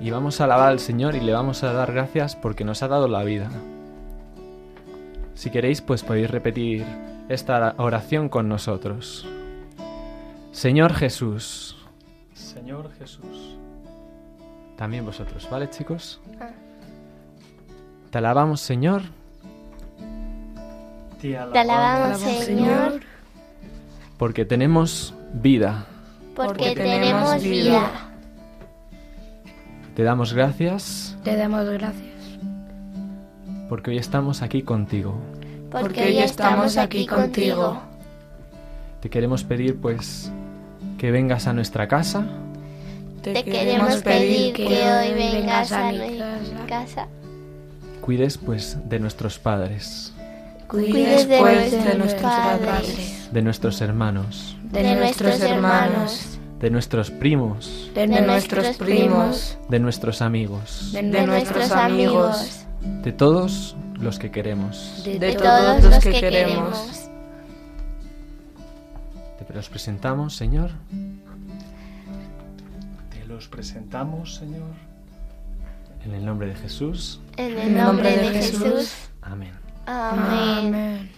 y 0.00 0.10
vamos 0.10 0.40
a 0.40 0.44
alabar 0.44 0.68
al 0.68 0.80
Señor 0.80 1.14
y 1.14 1.20
le 1.20 1.32
vamos 1.32 1.62
a 1.62 1.72
dar 1.72 1.92
gracias 1.92 2.36
porque 2.36 2.64
nos 2.64 2.82
ha 2.82 2.88
dado 2.88 3.08
la 3.08 3.24
vida. 3.24 3.48
Si 5.34 5.50
queréis, 5.50 5.80
pues 5.80 6.02
podéis 6.02 6.30
repetir 6.30 6.84
esta 7.28 7.74
oración 7.78 8.28
con 8.28 8.48
nosotros. 8.48 9.26
Señor 10.52 10.94
Jesús. 10.94 11.76
Señor 12.32 12.90
Jesús. 12.98 13.58
También 14.76 15.04
vosotros, 15.04 15.48
¿vale, 15.50 15.70
chicos? 15.70 16.20
Ah. 16.40 16.48
Te 18.10 18.18
alabamos, 18.18 18.60
Señor, 18.60 19.02
Te 21.20 21.30
Te 21.52 21.58
alabamos, 21.58 22.18
Señor, 22.20 23.00
porque 24.18 24.44
tenemos 24.44 25.14
vida. 25.32 25.86
porque, 26.34 26.52
porque 26.68 26.74
tenemos 26.74 27.30
tenemos 27.30 27.42
vida. 27.42 27.64
vida. 27.64 27.90
Te 29.96 30.02
damos 30.02 30.32
gracias 30.34 31.16
Te 31.22 31.36
damos 31.36 31.68
gracias. 31.68 32.38
porque 33.68 33.90
hoy 33.92 33.98
estamos 33.98 34.42
aquí 34.42 34.62
contigo. 34.62 35.14
Porque 35.70 36.04
hoy 36.04 36.18
estamos 36.18 36.76
aquí 36.76 37.06
contigo. 37.06 37.80
Te 39.00 39.10
queremos 39.10 39.42
pedir, 39.44 39.80
pues, 39.80 40.30
que 40.98 41.10
vengas 41.10 41.46
a 41.48 41.52
nuestra 41.52 41.88
casa, 41.88 42.24
Te 43.32 43.44
queremos 43.44 43.96
pedir 44.02 44.52
que 44.54 44.64
hoy 44.66 45.14
vengas 45.14 45.72
a 45.72 45.90
nuestra 45.92 46.66
casa. 46.68 47.08
cuides, 48.00 48.36
pues, 48.38 48.76
de 48.88 48.98
nuestros 49.00 49.38
padres, 49.38 50.10
Cuides 50.68 51.28
de 51.28 51.34
Después 51.36 51.70
de 51.70 51.76
nuestros 51.78 51.98
nuestros 51.98 52.22
padres, 52.32 52.66
padres, 52.68 53.28
de 53.32 53.42
nuestros 53.42 53.80
hermanos, 53.80 54.56
de 54.72 54.94
nuestros 54.96 55.40
hermanos, 55.40 56.38
de 56.58 56.70
nuestros 56.70 57.10
primos, 57.10 57.90
de 57.94 58.06
nuestros 58.06 58.76
primos, 58.78 59.58
de 59.68 59.78
nuestros 59.78 60.22
amigos, 60.22 60.90
De, 60.92 61.02
de 61.02 61.26
nuestros 61.26 61.70
amigos, 61.70 62.64
de 63.02 63.12
todos 63.12 63.76
los 64.00 64.18
que 64.18 64.30
queremos. 64.30 65.02
de 65.04 65.18
de 65.18 65.26
de 65.28 65.32
todo- 65.34 65.44
todos 65.78 65.84
los 65.84 65.98
que 65.98 66.12
queremos. 66.12 67.00
Te 69.46 69.54
los 69.54 69.68
presentamos, 69.68 70.34
Señor, 70.34 70.70
los 73.34 73.48
presentamos, 73.48 74.36
Señor. 74.36 74.70
en 76.04 76.14
el 76.14 76.24
nombre 76.24 76.48
de 76.48 76.54
Jesús. 76.54 77.20
En 77.36 77.58
el 77.58 77.74
nombre 77.76 78.16
de 78.16 78.28
Jesús. 78.30 79.08
Amén. 79.22 79.52
Amén. 79.86 81.10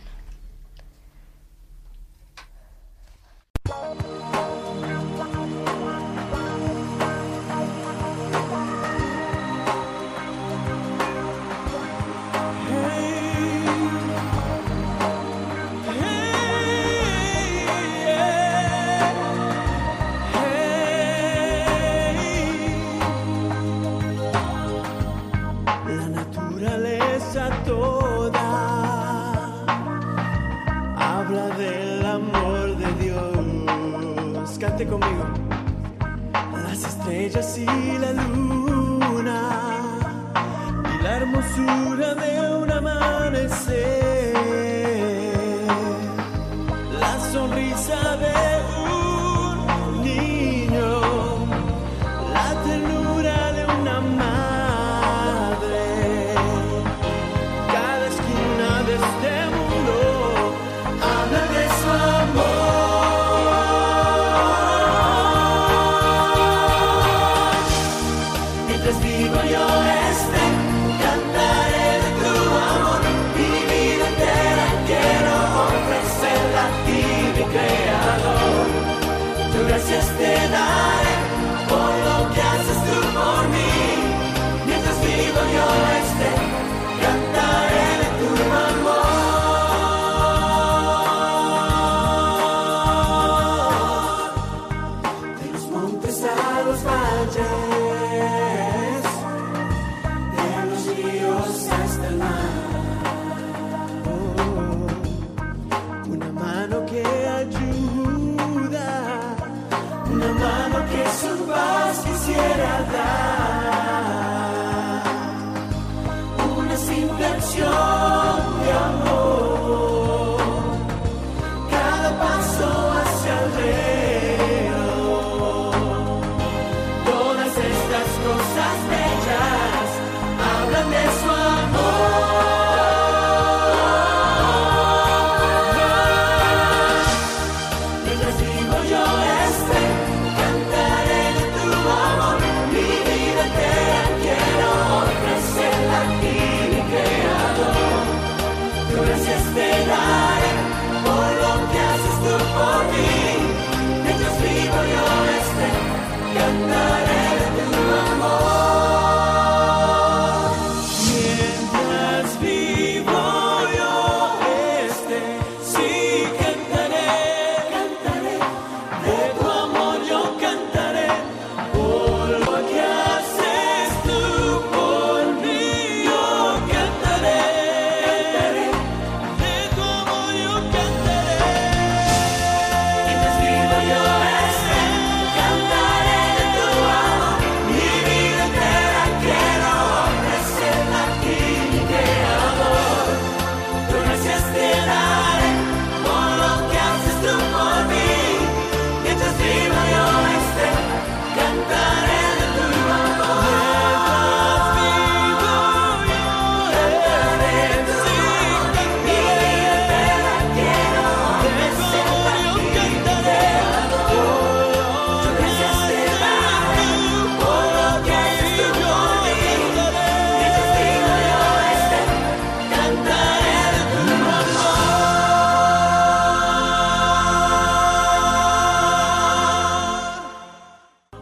Amén. 3.64 4.15
Conmigo. 34.84 35.24
Las 36.52 36.84
estrellas 36.84 37.56
y 37.56 37.64
la 37.64 38.12
luna 38.12 39.40
y 40.84 41.02
la 41.02 41.16
hermosura 41.16 42.15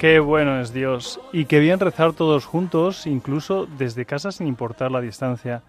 Qué 0.05 0.21
bueno 0.21 0.61
es 0.61 0.75
Dios 0.75 1.19
y 1.33 1.47
qué 1.47 1.61
bien 1.61 1.81
rezar 1.81 2.13
todos 2.13 2.45
juntos, 2.45 3.07
incluso 3.07 3.65
desde 3.65 4.05
casa 4.05 4.33
sin 4.33 4.47
importar 4.47 4.91
la 4.91 5.01
distancia. 5.01 5.63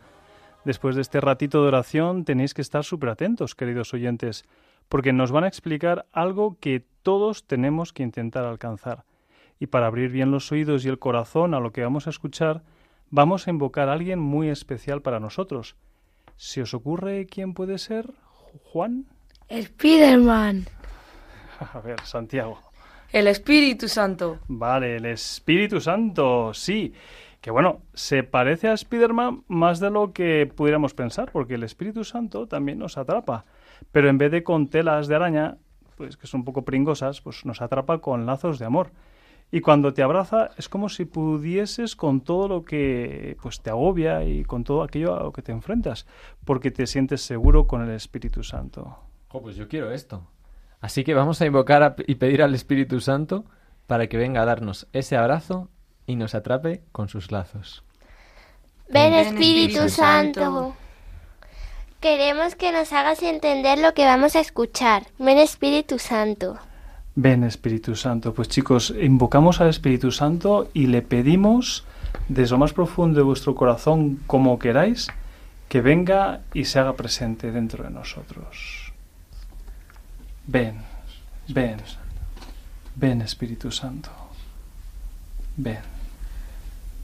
Después 0.66 0.98
de 0.98 1.04
este 1.04 1.22
ratito 1.22 1.62
de 1.62 1.70
oración 1.70 2.26
tenéis 2.26 2.54
que 2.54 2.62
estar 2.62 2.84
súper 2.84 3.08
atentos, 3.08 3.56
queridos 3.56 3.94
oyentes, 3.94 4.44
porque 4.90 5.14
nos 5.14 5.32
van 5.32 5.46
a 5.46 5.48
explicar 5.48 6.06
algo 6.12 6.58
que 6.60 6.84
todos 7.02 7.48
tenemos 7.48 7.94
que 7.94 8.04
intentar 8.04 8.44
alcanzar. 8.44 9.06
Y 9.58 9.68
para 9.68 9.88
abrir 9.88 10.12
bien 10.12 10.32
los 10.32 10.52
oídos 10.52 10.84
y 10.84 10.90
el 10.90 11.00
corazón 11.00 11.54
a 11.54 11.62
lo 11.62 11.72
que 11.72 11.84
vamos 11.84 12.06
a 12.06 12.10
escuchar, 12.10 12.62
vamos 13.10 13.48
a 13.48 13.52
invocar 13.52 13.88
a 13.88 13.94
alguien 13.94 14.20
muy 14.20 14.50
especial 14.50 15.02
para 15.02 15.22
nosotros. 15.22 15.78
¿Se 16.36 16.62
os 16.62 16.74
ocurre 16.74 17.26
quién 17.26 17.54
puede 17.54 17.78
ser? 17.78 18.12
¿Juan? 18.66 19.06
Spiderman. 19.50 20.66
A 21.74 21.80
ver, 21.80 22.02
Santiago. 22.02 22.75
El 23.12 23.28
Espíritu 23.28 23.88
Santo. 23.88 24.40
Vale, 24.48 24.98
el 24.98 25.06
Espíritu 25.06 25.80
Santo, 25.80 26.54
sí. 26.54 26.94
Que 27.42 27.52
bueno, 27.52 27.82
se 27.94 28.24
parece 28.24 28.68
a 28.68 28.74
Spider-Man 28.74 29.44
más 29.48 29.80
de 29.80 29.92
lo 29.92 30.14
que 30.14 30.48
pudiéramos 30.48 30.94
pensar, 30.94 31.32
porque 31.32 31.56
el 31.56 31.64
Espíritu 31.64 32.04
Santo 32.04 32.48
también 32.48 32.80
nos 32.80 32.98
atrapa. 32.98 33.46
Pero 33.92 34.10
en 34.10 34.18
vez 34.18 34.32
de 34.32 34.44
con 34.44 34.68
telas 34.68 35.08
de 35.08 35.16
araña, 35.16 35.58
pues 35.96 36.18
que 36.18 36.28
son 36.28 36.42
un 36.42 36.46
poco 36.46 36.66
pringosas, 36.66 37.22
pues 37.22 37.46
nos 37.46 37.62
atrapa 37.62 38.00
con 38.00 38.26
lazos 38.26 38.60
de 38.60 38.66
amor. 38.66 38.92
Y 39.52 39.62
cuando 39.62 39.94
te 39.94 40.02
abraza 40.02 40.50
es 40.58 40.68
como 40.68 40.90
si 40.90 41.06
pudieses 41.06 41.96
con 41.96 42.22
todo 42.22 42.48
lo 42.48 42.64
que 42.64 43.38
pues 43.42 43.62
te 43.62 43.70
agobia 43.70 44.24
y 44.24 44.44
con 44.44 44.64
todo 44.64 44.82
aquello 44.82 45.16
a 45.16 45.24
lo 45.24 45.32
que 45.32 45.42
te 45.42 45.52
enfrentas, 45.52 46.08
porque 46.46 46.72
te 46.72 46.88
sientes 46.88 47.22
seguro 47.22 47.68
con 47.68 47.84
el 47.84 47.92
Espíritu 47.92 48.44
Santo. 48.44 48.98
Jo, 49.28 49.42
pues 49.42 49.56
yo 49.56 49.68
quiero 49.68 49.92
esto. 49.92 50.28
Así 50.86 51.04
que 51.04 51.16
vamos 51.16 51.42
a 51.42 51.48
invocar 51.48 51.82
a- 51.82 51.96
y 52.06 52.14
pedir 52.14 52.44
al 52.44 52.54
Espíritu 52.54 53.02
Santo 53.02 53.44
para 53.88 54.06
que 54.06 54.18
venga 54.18 54.44
a 54.44 54.46
darnos 54.46 54.86
ese 54.94 55.18
abrazo 55.18 55.68
y 56.06 56.16
nos 56.16 56.36
atrape 56.36 56.84
con 56.92 57.10
sus 57.10 57.32
lazos. 57.32 57.84
Ven 58.90 59.16
Espíritu. 59.16 59.90
Santo. 59.90 60.76
Queremos 62.02 62.54
que 62.54 62.72
nos 62.72 62.94
hagas 62.94 63.24
entender 63.24 63.80
lo 63.80 63.96
que 63.96 64.06
vamos 64.06 64.36
a 64.36 64.40
escuchar. 64.42 65.08
Ven 65.18 65.40
Espíritu 65.40 65.98
Santo. 65.98 66.60
Ven 67.16 67.44
Espíritu 67.44 67.96
Santo. 67.96 68.36
Pues 68.36 68.48
chicos, 68.48 68.94
invocamos 69.02 69.62
al 69.62 69.70
Espíritu 69.70 70.12
Santo 70.12 70.70
y 70.72 70.86
le 70.86 71.02
pedimos 71.02 71.84
desde 72.28 72.52
lo 72.52 72.60
más 72.60 72.74
profundo 72.74 73.18
de 73.18 73.24
vuestro 73.24 73.56
corazón, 73.56 74.20
como 74.28 74.60
queráis, 74.60 75.08
que 75.68 75.82
venga 75.82 76.42
y 76.54 76.66
se 76.66 76.78
haga 76.78 76.94
presente 76.94 77.52
dentro 77.52 77.84
de 77.86 77.90
nosotros. 77.90 78.85
Ven, 80.48 80.76
ven, 81.48 81.78
ven 82.96 83.22
Espíritu 83.22 83.72
Santo. 83.72 84.12
Ven, 85.58 85.80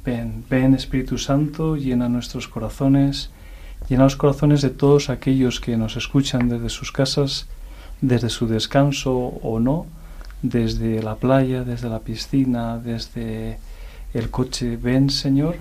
ven, 0.05 0.45
ven 0.47 0.75
Espíritu 0.75 1.17
Santo, 1.17 1.75
llena 1.75 2.07
nuestros 2.07 2.47
corazones, 2.47 3.31
llena 3.89 4.03
los 4.03 4.15
corazones 4.15 4.61
de 4.61 4.69
todos 4.69 5.09
aquellos 5.09 5.59
que 5.59 5.75
nos 5.75 5.97
escuchan 5.97 6.49
desde 6.49 6.69
sus 6.69 6.91
casas, 6.91 7.47
desde 7.99 8.29
su 8.29 8.45
descanso 8.47 9.11
o 9.15 9.59
no, 9.59 9.87
desde 10.43 11.01
la 11.01 11.15
playa, 11.15 11.63
desde 11.63 11.89
la 11.89 11.99
piscina, 11.99 12.77
desde 12.77 13.57
el 14.13 14.29
coche. 14.29 14.77
Ven, 14.77 15.09
Señor, 15.09 15.55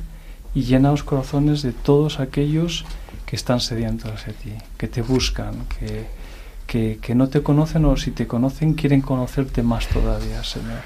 y 0.55 0.65
llena 0.65 0.91
los 0.91 1.03
corazones 1.03 1.63
de 1.63 1.73
todos 1.73 2.21
aquellos 2.21 2.85
que 3.25 3.37
están 3.37 3.61
sedientos 3.61 4.11
hacia 4.11 4.35
ti, 4.35 4.53
que 4.77 4.89
te 4.89 5.01
buscan, 5.01 5.55
que, 5.79 6.20
que, 6.71 7.01
que 7.03 7.17
no 7.17 7.29
te 7.29 7.43
conocen 7.43 7.85
o 7.85 7.97
si 7.97 8.13
te 8.13 8.29
conocen 8.29 8.75
quieren 8.75 9.01
conocerte 9.01 9.65
más 9.65 9.89
todavía, 9.89 10.45
Señor. 10.45 10.83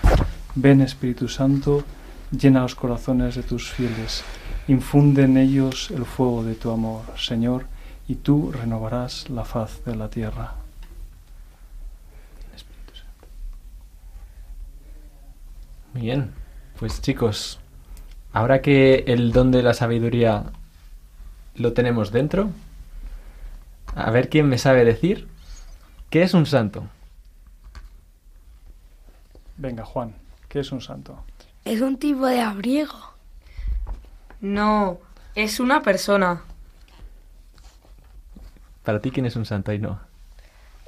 Ven, 0.55 0.81
Espíritu 0.81 1.29
Santo, 1.29 1.85
llena 2.31 2.63
los 2.63 2.75
corazones 2.75 3.35
de 3.35 3.43
tus 3.43 3.71
fieles, 3.71 4.25
infunde 4.67 5.25
en 5.25 5.37
ellos 5.37 5.91
el 5.91 6.07
fuego 6.07 6.43
de 6.43 6.55
tu 6.55 6.71
amor, 6.71 7.03
Señor, 7.19 7.67
y 8.09 8.15
tú 8.15 8.51
renovarás 8.51 9.29
la 9.29 9.45
faz 9.45 9.85
de 9.85 9.95
la 9.95 10.09
tierra. 10.09 10.55
Muy 15.93 16.03
bien. 16.05 16.31
Pues 16.79 17.03
chicos, 17.03 17.61
ahora 18.33 18.63
que 18.63 19.05
el 19.07 19.33
don 19.33 19.51
de 19.51 19.63
la 19.63 19.75
sabiduría 19.75 20.45
lo 21.57 21.75
tenemos 21.75 22.11
dentro, 22.11 22.49
a 23.95 24.11
ver 24.11 24.31
quién 24.31 24.49
me 24.49 24.57
sabe 24.57 24.87
decir 24.87 25.29
qué 26.15 26.23
es 26.23 26.33
un 26.33 26.47
santo. 26.47 26.85
Venga, 29.57 29.85
Juan, 29.85 30.15
¿qué 30.49 30.61
es 30.61 30.71
un 30.71 30.81
santo? 30.81 31.25
Es 31.65 31.81
un 31.81 31.99
tipo 31.99 32.27
de 32.27 32.41
abrigo. 32.41 32.95
No, 34.41 34.99
es 35.35 35.59
una 35.59 35.83
persona. 35.83 36.43
Para 38.85 39.01
ti, 39.01 39.11
¿quién 39.11 39.27
es 39.27 39.35
un 39.35 39.45
santo, 39.45 39.73
Ainhoa? 39.73 40.07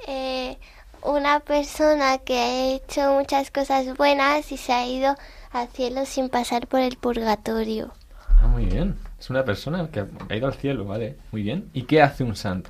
Eh, 0.07 0.57
una 1.01 1.41
persona 1.41 2.19
que 2.19 2.39
ha 2.39 2.75
hecho 2.75 3.11
muchas 3.19 3.51
cosas 3.51 3.97
buenas 3.97 4.49
y 4.53 4.55
se 4.55 4.71
ha 4.71 4.87
ido 4.87 5.17
al 5.51 5.67
cielo 5.67 6.05
sin 6.05 6.29
pasar 6.29 6.67
por 6.67 6.79
el 6.79 6.95
purgatorio. 6.95 7.91
Ah, 8.29 8.47
muy 8.47 8.63
bien. 8.63 8.97
Es 9.19 9.29
una 9.29 9.43
persona 9.43 9.89
que 9.89 10.05
ha 10.29 10.35
ido 10.37 10.47
al 10.47 10.53
cielo, 10.53 10.85
¿vale? 10.85 11.17
Muy 11.33 11.41
bien. 11.41 11.69
¿Y 11.73 11.81
qué 11.81 12.01
hace 12.01 12.23
un 12.23 12.37
santo? 12.37 12.69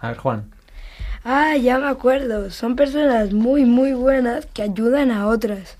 A 0.00 0.08
ver, 0.08 0.16
Juan. 0.16 0.50
Ah, 1.24 1.56
ya 1.56 1.78
me 1.78 1.88
acuerdo. 1.88 2.50
Son 2.50 2.76
personas 2.76 3.32
muy, 3.32 3.64
muy 3.64 3.94
buenas 3.94 4.46
que 4.46 4.62
ayudan 4.62 5.10
a 5.10 5.26
otras. 5.26 5.76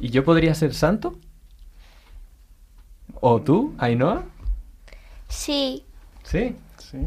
¿Y 0.00 0.10
yo 0.10 0.24
podría 0.24 0.54
ser 0.54 0.74
santo? 0.74 1.16
¿O 3.20 3.40
tú, 3.42 3.74
Ainhoa? 3.78 4.24
Sí, 5.28 5.84
Sí. 6.24 6.56
Sí. 6.78 6.98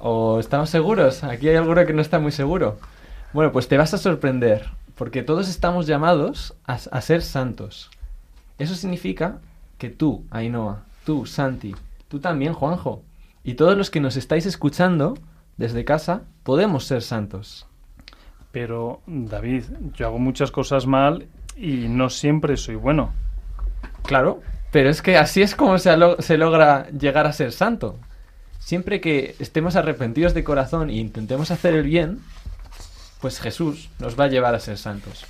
¿O 0.00 0.38
estamos 0.40 0.70
seguros? 0.70 1.22
Aquí 1.24 1.48
hay 1.48 1.56
alguno 1.56 1.86
que 1.86 1.92
no 1.92 2.02
está 2.02 2.18
muy 2.18 2.32
seguro. 2.32 2.78
Bueno, 3.32 3.52
pues 3.52 3.68
te 3.68 3.76
vas 3.78 3.94
a 3.94 3.98
sorprender, 3.98 4.70
porque 4.96 5.22
todos 5.22 5.48
estamos 5.48 5.86
llamados 5.86 6.54
a, 6.66 6.74
a 6.74 7.00
ser 7.00 7.22
santos. 7.22 7.90
Eso 8.58 8.74
significa 8.74 9.40
que 9.78 9.90
tú, 9.90 10.24
Ainhoa, 10.30 10.84
tú, 11.04 11.26
Santi, 11.26 11.74
tú 12.08 12.20
también, 12.20 12.52
Juanjo, 12.52 13.02
y 13.44 13.54
todos 13.54 13.76
los 13.76 13.90
que 13.90 14.00
nos 14.00 14.16
estáis 14.16 14.46
escuchando 14.46 15.14
desde 15.56 15.84
casa, 15.84 16.22
podemos 16.42 16.84
ser 16.84 17.02
santos. 17.02 17.66
Pero, 18.50 19.00
David, 19.06 19.64
yo 19.94 20.06
hago 20.06 20.18
muchas 20.18 20.50
cosas 20.50 20.86
mal 20.86 21.26
y 21.56 21.88
no 21.88 22.10
siempre 22.10 22.56
soy 22.56 22.74
bueno. 22.76 23.12
Claro, 24.04 24.40
pero 24.70 24.90
es 24.90 25.00
que 25.02 25.16
así 25.16 25.42
es 25.42 25.54
como 25.54 25.78
se, 25.78 25.90
se 26.18 26.36
logra 26.38 26.88
llegar 26.90 27.26
a 27.26 27.32
ser 27.32 27.52
santo. 27.52 27.98
Siempre 28.58 29.00
que 29.00 29.34
estemos 29.38 29.74
arrepentidos 29.76 30.34
de 30.34 30.44
corazón 30.44 30.90
e 30.90 30.94
intentemos 30.94 31.50
hacer 31.50 31.74
el 31.74 31.84
bien, 31.84 32.20
pues 33.20 33.40
Jesús 33.40 33.88
nos 33.98 34.18
va 34.18 34.24
a 34.24 34.28
llevar 34.28 34.54
a 34.54 34.60
ser 34.60 34.78
santos. 34.78 35.24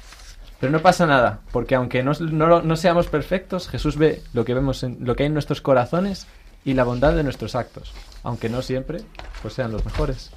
Pero 0.61 0.71
no 0.73 0.81
pasa 0.81 1.07
nada, 1.07 1.41
porque 1.51 1.75
aunque 1.75 2.03
no, 2.03 2.13
no- 2.21 2.63
no 2.63 2.77
seamos 2.77 3.07
perfectos, 3.09 3.69
Jesús 3.69 3.97
ve 3.97 4.23
lo 4.33 4.45
que 4.45 4.55
vemos 4.55 4.83
en 4.85 4.99
lo 5.01 5.17
que 5.17 5.25
hay 5.25 5.27
en 5.29 5.35
nuestros 5.35 5.61
corazones 5.61 6.27
y 6.65 6.75
la 6.75 6.85
bondad 6.85 7.15
de 7.15 7.25
nuestros 7.25 7.55
actos, 7.57 7.93
aunque 8.23 8.49
no 8.49 8.63
siempre 8.63 9.01
pues 9.43 9.55
sean 9.55 9.73
los 9.73 9.85
mejores. 9.85 10.31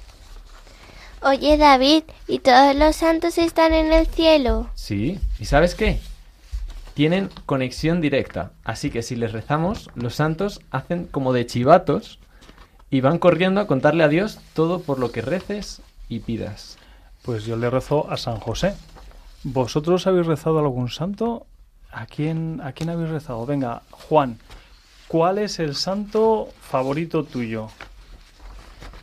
Oye 1.28 1.56
David, 1.56 2.04
¿y 2.28 2.38
todos 2.38 2.76
los 2.76 2.94
santos 2.94 3.36
están 3.36 3.72
en 3.72 3.92
el 3.92 4.06
cielo? 4.06 4.70
Sí, 4.76 5.18
¿y 5.40 5.46
sabes 5.46 5.74
qué? 5.74 5.98
Tienen 6.94 7.30
conexión 7.46 8.00
directa, 8.00 8.52
así 8.62 8.90
que 8.90 9.02
si 9.02 9.16
les 9.16 9.32
rezamos, 9.32 9.90
los 9.96 10.14
santos 10.14 10.60
hacen 10.70 11.06
como 11.06 11.32
de 11.32 11.44
chivatos 11.44 12.20
y 12.90 13.00
van 13.00 13.18
corriendo 13.18 13.60
a 13.60 13.66
contarle 13.66 14.04
a 14.04 14.08
Dios 14.08 14.38
todo 14.54 14.82
por 14.82 15.00
lo 15.00 15.10
que 15.10 15.20
reces 15.20 15.82
y 16.08 16.20
pidas. 16.20 16.78
Pues 17.22 17.44
yo 17.44 17.56
le 17.56 17.70
rezo 17.70 18.08
a 18.08 18.18
San 18.18 18.38
José. 18.38 18.76
¿Vosotros 19.42 20.06
habéis 20.06 20.28
rezado 20.28 20.58
a 20.58 20.62
algún 20.62 20.90
santo? 20.90 21.44
¿A 21.90 22.06
quién, 22.06 22.60
¿A 22.62 22.70
quién 22.70 22.88
habéis 22.88 23.10
rezado? 23.10 23.44
Venga, 23.46 23.82
Juan, 23.90 24.38
¿cuál 25.08 25.38
es 25.38 25.58
el 25.58 25.74
santo 25.74 26.50
favorito 26.60 27.24
tuyo? 27.24 27.68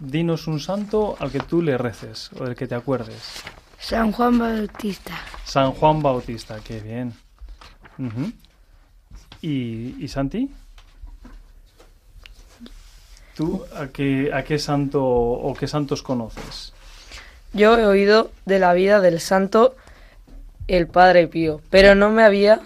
Dinos 0.06 0.48
un 0.48 0.60
santo 0.60 1.16
al 1.20 1.32
que 1.32 1.40
tú 1.40 1.62
le 1.62 1.78
reces 1.78 2.30
o 2.38 2.44
del 2.44 2.56
que 2.56 2.68
te 2.68 2.76
acuerdes. 2.76 3.42
San 3.80 4.12
Juan 4.12 4.38
Bautista. 4.38 5.14
San 5.46 5.72
Juan 5.72 6.02
Bautista, 6.02 6.60
qué 6.62 6.82
bien. 6.82 7.14
¿Y, 9.42 9.96
¿Y 10.04 10.08
Santi? 10.10 10.50
¿Tú 13.36 13.64
a 13.76 13.88
qué, 13.88 14.32
a 14.34 14.44
qué 14.44 14.60
santo 14.60 15.02
o 15.04 15.54
qué 15.54 15.68
santos 15.68 16.04
conoces? 16.04 16.74
Yo 17.54 17.78
he 17.78 17.86
oído 17.86 18.30
de 18.46 18.60
la 18.60 18.74
vida 18.74 19.00
del 19.00 19.22
santo 19.22 19.76
el 20.68 20.88
Padre 20.88 21.28
Pío, 21.28 21.62
pero 21.70 21.96
no 21.96 22.10
me 22.10 22.24
había 22.24 22.60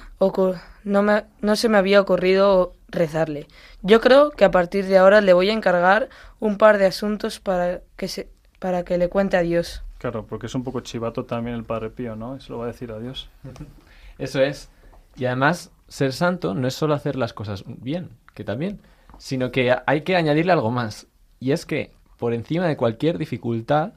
no, 0.84 1.04
me- 1.04 1.24
no 1.42 1.56
se 1.56 1.70
me 1.70 1.78
había 1.78 2.02
ocurrido 2.02 2.74
rezarle. 2.90 3.48
Yo 3.82 4.02
creo 4.02 4.32
que 4.32 4.46
a 4.46 4.52
partir 4.52 4.86
de 4.86 4.98
ahora 4.98 5.22
le 5.22 5.34
voy 5.34 5.50
a 5.50 5.54
encargar 5.54 6.10
un 6.40 6.58
par 6.58 6.78
de 6.78 6.86
asuntos 6.86 7.40
para 7.40 7.82
que 7.96 8.08
se, 8.08 8.30
para 8.60 8.84
que 8.84 8.98
le 8.98 9.10
cuente 9.10 9.38
a 9.38 9.42
Dios. 9.42 9.84
Claro, 9.98 10.26
porque 10.26 10.46
es 10.46 10.56
un 10.56 10.64
poco 10.64 10.82
chivato 10.82 11.26
también 11.26 11.56
el 11.56 11.64
Padre 11.64 11.90
Pío, 11.90 12.16
¿no? 12.16 12.36
Eso 12.36 12.54
lo 12.54 12.60
va 12.60 12.66
a 12.66 12.68
decir 12.68 12.92
a 12.92 13.00
Dios. 13.00 13.30
Eso 14.18 14.42
es. 14.42 14.70
Y 15.16 15.26
además, 15.26 15.72
ser 15.88 16.14
santo 16.14 16.54
no 16.54 16.68
es 16.68 16.74
solo 16.76 16.94
hacer 16.94 17.16
las 17.16 17.34
cosas 17.34 17.64
bien, 17.66 18.12
que 18.34 18.44
también, 18.44 18.80
sino 19.18 19.52
que 19.52 19.76
hay 19.86 20.02
que 20.02 20.16
añadirle 20.16 20.52
algo 20.52 20.72
más. 20.72 21.08
Y 21.40 21.52
es 21.52 21.66
que, 21.66 21.92
por 22.18 22.34
encima 22.34 22.68
de 22.68 22.78
cualquier 22.78 23.18
dificultad 23.18 23.94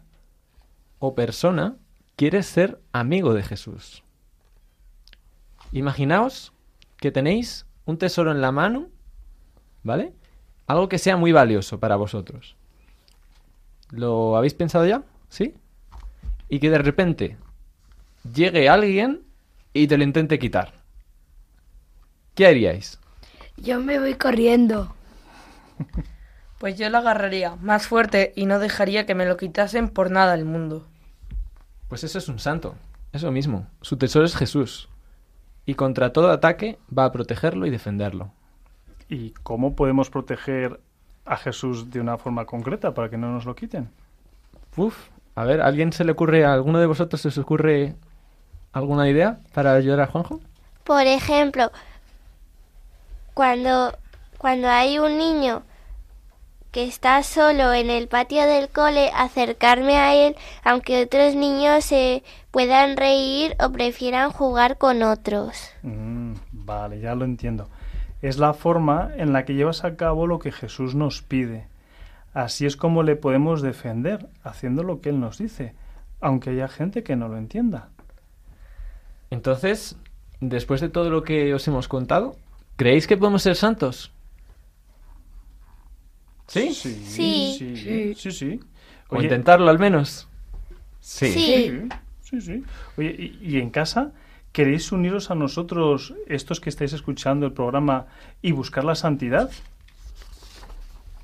o 0.98 1.14
persona, 1.14 1.76
quieres 2.16 2.46
ser 2.46 2.80
amigo 2.92 3.34
de 3.34 3.42
Jesús. 3.42 4.02
Imaginaos 5.72 6.52
que 6.96 7.10
tenéis 7.10 7.66
un 7.90 7.98
tesoro 7.98 8.30
en 8.30 8.40
la 8.40 8.52
mano, 8.52 8.88
¿vale? 9.82 10.12
Algo 10.66 10.88
que 10.88 10.98
sea 10.98 11.16
muy 11.16 11.32
valioso 11.32 11.80
para 11.80 11.96
vosotros. 11.96 12.56
¿Lo 13.90 14.36
habéis 14.36 14.54
pensado 14.54 14.86
ya? 14.86 15.02
¿Sí? 15.28 15.54
Y 16.48 16.60
que 16.60 16.70
de 16.70 16.78
repente 16.78 17.36
llegue 18.32 18.68
alguien 18.68 19.22
y 19.72 19.86
te 19.86 19.98
lo 19.98 20.04
intente 20.04 20.38
quitar. 20.38 20.72
¿Qué 22.34 22.46
haríais? 22.46 22.98
Yo 23.56 23.80
me 23.80 23.98
voy 23.98 24.14
corriendo. 24.14 24.94
Pues 26.60 26.76
yo 26.76 26.90
lo 26.90 26.98
agarraría 26.98 27.56
más 27.56 27.86
fuerte 27.86 28.34
y 28.36 28.44
no 28.44 28.58
dejaría 28.58 29.06
que 29.06 29.14
me 29.14 29.24
lo 29.24 29.38
quitasen 29.38 29.88
por 29.88 30.10
nada 30.10 30.34
el 30.34 30.44
mundo. 30.44 30.86
Pues 31.88 32.04
eso 32.04 32.18
es 32.18 32.28
un 32.28 32.38
santo. 32.38 32.74
Eso 33.14 33.30
mismo. 33.30 33.66
Su 33.80 33.96
tesoro 33.96 34.26
es 34.26 34.36
Jesús. 34.36 34.89
Y 35.66 35.74
contra 35.74 36.12
todo 36.12 36.30
ataque 36.30 36.78
va 36.96 37.04
a 37.04 37.12
protegerlo 37.12 37.66
y 37.66 37.70
defenderlo. 37.70 38.32
¿Y 39.08 39.30
cómo 39.42 39.74
podemos 39.74 40.10
proteger 40.10 40.80
a 41.24 41.36
Jesús 41.36 41.90
de 41.90 42.00
una 42.00 42.18
forma 42.18 42.44
concreta 42.46 42.94
para 42.94 43.10
que 43.10 43.18
no 43.18 43.32
nos 43.32 43.44
lo 43.44 43.54
quiten? 43.54 43.90
Uf, 44.76 45.08
a 45.34 45.44
ver, 45.44 45.60
¿a 45.60 45.66
alguien 45.66 45.92
se 45.92 46.04
le 46.04 46.12
ocurre, 46.12 46.44
a 46.44 46.52
alguno 46.52 46.78
de 46.78 46.86
vosotros 46.86 47.20
se 47.20 47.28
os 47.28 47.38
ocurre 47.38 47.94
alguna 48.72 49.08
idea 49.08 49.40
para 49.52 49.72
ayudar 49.72 50.00
a 50.00 50.06
Juanjo? 50.06 50.40
Por 50.84 51.02
ejemplo, 51.02 51.70
cuando, 53.34 53.96
cuando 54.38 54.68
hay 54.68 54.98
un 54.98 55.18
niño 55.18 55.62
que 56.70 56.84
está 56.84 57.22
solo 57.22 57.72
en 57.72 57.90
el 57.90 58.08
patio 58.08 58.46
del 58.46 58.68
cole, 58.68 59.10
acercarme 59.14 59.96
a 59.96 60.14
él, 60.14 60.36
aunque 60.64 61.02
otros 61.02 61.34
niños 61.34 61.84
se 61.84 62.22
puedan 62.50 62.96
reír 62.96 63.56
o 63.58 63.70
prefieran 63.72 64.30
jugar 64.30 64.78
con 64.78 65.02
otros. 65.02 65.70
Mm, 65.82 66.34
vale, 66.52 67.00
ya 67.00 67.14
lo 67.14 67.24
entiendo. 67.24 67.68
Es 68.22 68.38
la 68.38 68.54
forma 68.54 69.10
en 69.16 69.32
la 69.32 69.44
que 69.44 69.54
llevas 69.54 69.84
a 69.84 69.96
cabo 69.96 70.26
lo 70.26 70.38
que 70.38 70.52
Jesús 70.52 70.94
nos 70.94 71.22
pide. 71.22 71.66
Así 72.32 72.66
es 72.66 72.76
como 72.76 73.02
le 73.02 73.16
podemos 73.16 73.62
defender, 73.62 74.28
haciendo 74.44 74.84
lo 74.84 75.00
que 75.00 75.08
Él 75.08 75.20
nos 75.20 75.38
dice, 75.38 75.74
aunque 76.20 76.50
haya 76.50 76.68
gente 76.68 77.02
que 77.02 77.16
no 77.16 77.28
lo 77.28 77.36
entienda. 77.36 77.88
Entonces, 79.30 79.96
después 80.40 80.80
de 80.80 80.88
todo 80.88 81.10
lo 81.10 81.24
que 81.24 81.52
os 81.54 81.66
hemos 81.66 81.88
contado, 81.88 82.36
¿creéis 82.76 83.06
que 83.06 83.16
podemos 83.16 83.42
ser 83.42 83.56
santos? 83.56 84.12
¿Sí? 86.50 86.74
Sí, 86.74 87.04
Sí. 87.06 87.54
sí, 87.56 88.14
sí. 88.16 88.32
sí. 88.32 88.60
O 89.08 89.16
Oye, 89.16 89.24
intentarlo 89.26 89.70
al 89.70 89.78
menos. 89.78 90.26
Sí. 91.00 91.28
Sí. 91.32 91.70
Sí, 91.70 91.88
sí, 92.22 92.40
sí. 92.40 92.64
Oye, 92.96 93.14
y, 93.40 93.54
y 93.56 93.60
en 93.60 93.70
casa 93.70 94.10
queréis 94.50 94.90
uniros 94.90 95.30
a 95.30 95.36
nosotros, 95.36 96.12
estos 96.26 96.58
que 96.60 96.68
estáis 96.68 96.92
escuchando 96.92 97.46
el 97.46 97.52
programa, 97.52 98.06
y 98.42 98.50
buscar 98.50 98.82
la 98.82 98.96
santidad? 98.96 99.48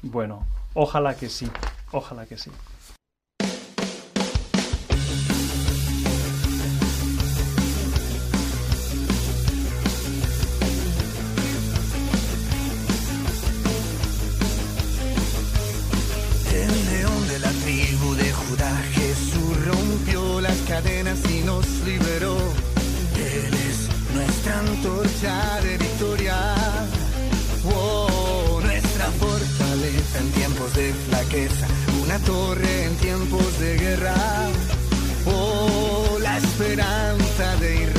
Bueno, 0.02 0.46
ojalá 0.74 1.16
que 1.16 1.28
sí, 1.28 1.48
ojalá 1.90 2.26
que 2.26 2.38
sí. 2.38 2.52
Nos 21.66 21.86
liberó. 21.86 22.36
Él 23.16 23.54
es 23.54 24.14
nuestra 24.14 24.58
antorcha 24.60 25.60
de 25.62 25.78
victoria. 25.78 26.36
Oh, 27.74 28.60
nuestra 28.62 29.06
fortaleza 29.06 30.18
en 30.20 30.30
tiempos 30.32 30.74
de 30.74 30.92
flaqueza, 31.08 31.66
una 32.02 32.18
torre 32.20 32.84
en 32.84 32.96
tiempos 32.96 33.58
de 33.58 33.76
guerra. 33.78 34.14
Oh, 35.26 36.18
la 36.20 36.38
esperanza 36.38 37.56
de 37.60 37.74
Israel. 37.74 37.95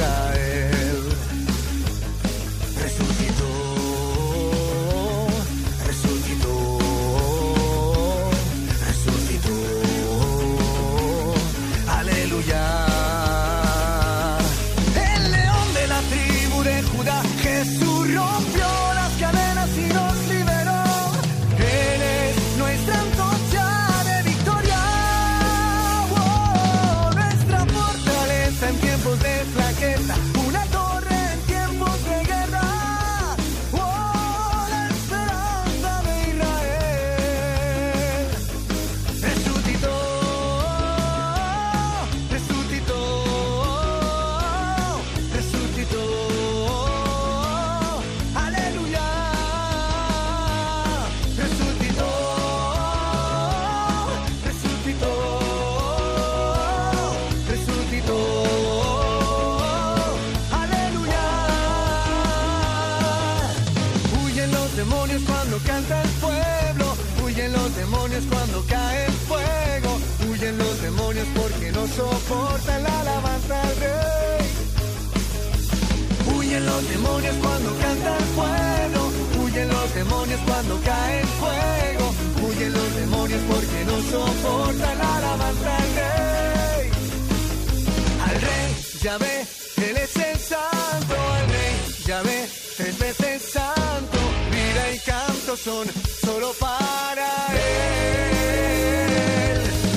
Tres 92.78 92.98
veces 93.00 93.42
santo. 93.42 94.18
Vida 94.52 94.92
y 94.94 95.00
canto 95.00 95.58
son 95.58 95.88
solo 96.22 96.54
para 96.60 97.48
él. 97.52 98.78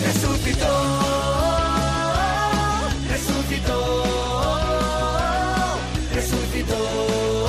Resucitó, 0.06 0.72
resucitó, 3.10 4.04
resucitó. 6.14 7.39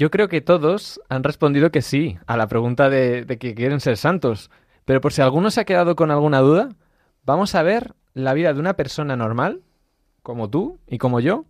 Yo 0.00 0.10
creo 0.10 0.30
que 0.30 0.40
todos 0.40 0.98
han 1.10 1.24
respondido 1.24 1.70
que 1.70 1.82
sí 1.82 2.18
a 2.26 2.38
la 2.38 2.48
pregunta 2.48 2.88
de, 2.88 3.26
que 3.38 3.54
quieren 3.54 3.80
ser 3.80 3.98
santos. 3.98 4.50
Pero 4.86 5.02
por 5.02 5.12
si 5.12 5.20
alguno 5.20 5.50
se 5.50 5.60
ha 5.60 5.66
quedado 5.66 5.94
con 5.94 6.10
alguna 6.10 6.38
duda, 6.38 6.70
vamos 7.22 7.54
a 7.54 7.62
ver 7.62 7.94
la 8.14 8.32
vida 8.32 8.54
de 8.54 8.60
una 8.60 8.76
persona 8.76 9.14
normal, 9.14 9.60
como 10.22 10.48
tú 10.48 10.78
y 10.86 10.96
como 10.96 11.20
yo, 11.20 11.44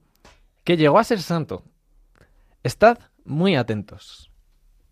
que 0.65 0.77
llegó 0.77 0.99
a 0.99 1.05
ser 1.05 1.21
santo. 1.21 1.63
Estad 2.65 2.99
muy 3.25 3.55
atentos. 3.55 4.33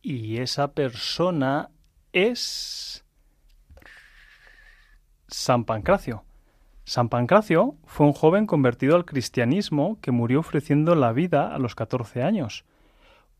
Y 0.02 0.36
esa 0.36 0.70
persona 0.70 1.70
es 2.12 3.04
San 5.26 5.64
Pancracio. 5.64 6.22
San 6.84 7.08
Pancracio 7.08 7.74
fue 7.86 8.06
un 8.06 8.12
joven 8.12 8.46
convertido 8.46 8.94
al 8.94 9.04
cristianismo 9.04 9.98
que 10.00 10.12
murió 10.12 10.38
ofreciendo 10.38 10.94
la 10.94 11.10
vida 11.10 11.52
a 11.52 11.58
los 11.58 11.74
14 11.74 12.22
años. 12.22 12.64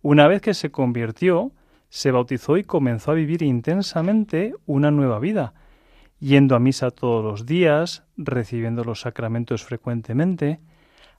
Una 0.03 0.29
vez 0.29 0.41
que 0.41 0.55
se 0.55 0.71
convirtió, 0.71 1.53
se 1.89 2.11
bautizó 2.11 2.57
y 2.57 2.65
comenzó 2.65 3.11
a 3.11 3.15
vivir 3.15 3.43
intensamente 3.43 4.55
una 4.67 4.91
nueva 4.91 5.19
vida, 5.19 5.55
yendo 6.21 6.55
a 6.55 6.61
misa 6.61 6.91
todos 6.91 7.25
los 7.25 7.47
días, 7.47 8.05
recibiendo 8.17 8.85
los 8.85 9.01
sacramentos 9.01 9.65
frecuentemente. 9.65 10.61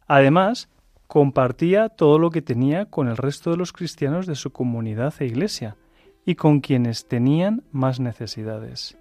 Además, 0.07 0.69
compartía 1.07 1.89
todo 1.89 2.19
lo 2.19 2.29
que 2.29 2.41
tenía 2.41 2.85
con 2.85 3.07
el 3.07 3.17
resto 3.17 3.51
de 3.51 3.57
los 3.57 3.73
cristianos 3.73 4.27
de 4.27 4.35
su 4.35 4.51
comunidad 4.51 5.13
e 5.19 5.25
iglesia 5.25 5.75
y 6.25 6.35
con 6.35 6.59
quienes 6.59 7.07
tenían 7.07 7.63
más 7.71 7.99
necesidades. 7.99 8.97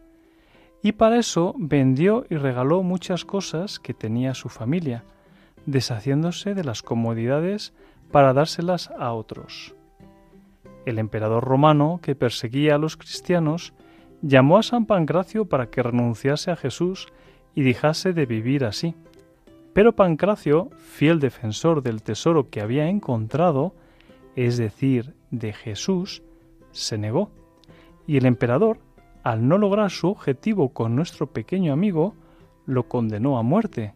Y 0.82 0.92
para 0.92 1.18
eso 1.18 1.54
vendió 1.58 2.24
y 2.30 2.36
regaló 2.36 2.82
muchas 2.82 3.24
cosas 3.24 3.78
que 3.78 3.94
tenía 3.94 4.34
su 4.34 4.48
familia, 4.48 5.04
deshaciéndose 5.66 6.54
de 6.54 6.64
las 6.64 6.82
comodidades 6.82 7.74
para 8.10 8.32
dárselas 8.32 8.90
a 8.98 9.12
otros. 9.12 9.74
El 10.86 10.98
emperador 10.98 11.44
romano, 11.44 12.00
que 12.02 12.14
perseguía 12.14 12.76
a 12.76 12.78
los 12.78 12.96
cristianos, 12.96 13.74
llamó 14.22 14.58
a 14.58 14.62
San 14.62 14.86
Pancracio 14.86 15.46
para 15.46 15.70
que 15.70 15.82
renunciase 15.82 16.50
a 16.50 16.56
Jesús 16.56 17.08
y 17.54 17.62
dejase 17.62 18.12
de 18.12 18.26
vivir 18.26 18.64
así. 18.64 18.94
Pero 19.72 19.94
Pancracio, 19.94 20.70
fiel 20.78 21.20
defensor 21.20 21.82
del 21.82 22.02
tesoro 22.02 22.50
que 22.50 22.60
había 22.60 22.88
encontrado, 22.88 23.74
es 24.34 24.56
decir, 24.56 25.14
de 25.30 25.52
Jesús, 25.52 26.22
se 26.72 26.98
negó. 26.98 27.30
Y 28.06 28.16
el 28.16 28.26
emperador, 28.26 28.78
al 29.22 29.46
no 29.46 29.58
lograr 29.58 29.90
su 29.90 30.08
objetivo 30.08 30.70
con 30.70 30.96
nuestro 30.96 31.26
pequeño 31.26 31.72
amigo, 31.72 32.14
lo 32.64 32.88
condenó 32.88 33.38
a 33.38 33.42
muerte. 33.42 33.94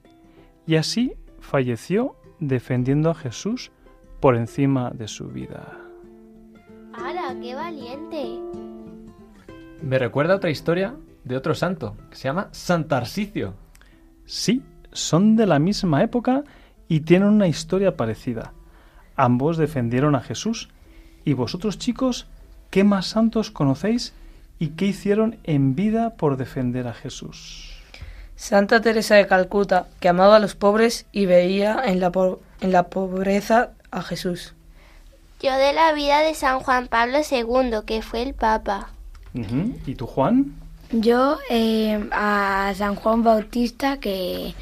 Y 0.66 0.76
así 0.76 1.14
falleció 1.40 2.16
defendiendo 2.38 3.10
a 3.10 3.14
Jesús 3.14 3.72
por 4.22 4.36
encima 4.36 4.90
de 4.90 5.08
su 5.08 5.26
vida. 5.26 5.80
¡Hala, 6.94 7.34
qué 7.42 7.56
valiente! 7.56 8.38
Me 9.82 9.98
recuerda 9.98 10.36
otra 10.36 10.48
historia 10.48 10.94
de 11.24 11.36
otro 11.36 11.56
santo, 11.56 11.96
que 12.08 12.14
se 12.16 12.28
llama 12.28 12.48
Santarsicio. 12.52 13.54
Sí, 14.24 14.62
son 14.92 15.34
de 15.34 15.46
la 15.46 15.58
misma 15.58 16.04
época 16.04 16.44
y 16.86 17.00
tienen 17.00 17.30
una 17.30 17.48
historia 17.48 17.96
parecida. 17.96 18.52
Ambos 19.16 19.56
defendieron 19.56 20.14
a 20.14 20.20
Jesús. 20.20 20.68
¿Y 21.24 21.32
vosotros 21.32 21.78
chicos, 21.78 22.28
qué 22.70 22.84
más 22.84 23.06
santos 23.06 23.50
conocéis 23.50 24.14
y 24.60 24.68
qué 24.68 24.86
hicieron 24.86 25.38
en 25.42 25.74
vida 25.74 26.10
por 26.10 26.36
defender 26.36 26.86
a 26.86 26.94
Jesús? 26.94 27.72
Santa 28.36 28.80
Teresa 28.80 29.16
de 29.16 29.26
Calcuta, 29.26 29.88
que 29.98 30.08
amaba 30.08 30.36
a 30.36 30.40
los 30.40 30.54
pobres 30.54 31.06
y 31.10 31.26
veía 31.26 31.82
en 31.84 31.98
la, 31.98 32.12
po- 32.12 32.40
en 32.60 32.70
la 32.70 32.84
pobreza 32.88 33.72
a 33.92 34.02
Jesús. 34.02 34.54
Yo 35.40 35.56
de 35.56 35.72
la 35.72 35.92
vida 35.92 36.20
de 36.20 36.34
San 36.34 36.60
Juan 36.60 36.88
Pablo 36.88 37.18
II, 37.18 37.84
que 37.86 38.02
fue 38.02 38.22
el 38.22 38.34
Papa. 38.34 38.90
¿Y 39.86 39.94
tú, 39.94 40.06
Juan? 40.06 40.54
Yo 40.92 41.38
eh, 41.48 42.08
a 42.12 42.72
San 42.76 42.96
Juan 42.96 43.22
Bautista 43.22 43.98
que, 43.98 44.54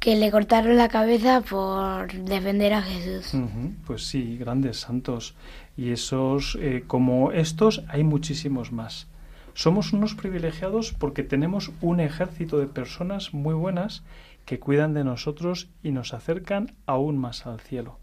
que 0.00 0.16
le 0.16 0.30
cortaron 0.30 0.76
la 0.76 0.88
cabeza 0.88 1.42
por 1.42 2.12
defender 2.12 2.72
a 2.72 2.82
Jesús. 2.82 3.40
Pues 3.86 4.06
sí, 4.06 4.36
grandes 4.38 4.80
santos. 4.80 5.34
Y 5.76 5.92
esos, 5.92 6.56
eh, 6.60 6.84
como 6.86 7.30
estos, 7.32 7.84
hay 7.88 8.04
muchísimos 8.04 8.72
más. 8.72 9.06
Somos 9.54 9.92
unos 9.92 10.14
privilegiados 10.14 10.92
porque 10.92 11.22
tenemos 11.22 11.72
un 11.80 12.00
ejército 12.00 12.58
de 12.58 12.66
personas 12.66 13.34
muy 13.34 13.54
buenas 13.54 14.02
que 14.44 14.58
cuidan 14.58 14.94
de 14.94 15.04
nosotros 15.04 15.68
y 15.82 15.90
nos 15.90 16.14
acercan 16.14 16.74
aún 16.86 17.18
más 17.18 17.46
al 17.46 17.60
cielo. 17.60 17.98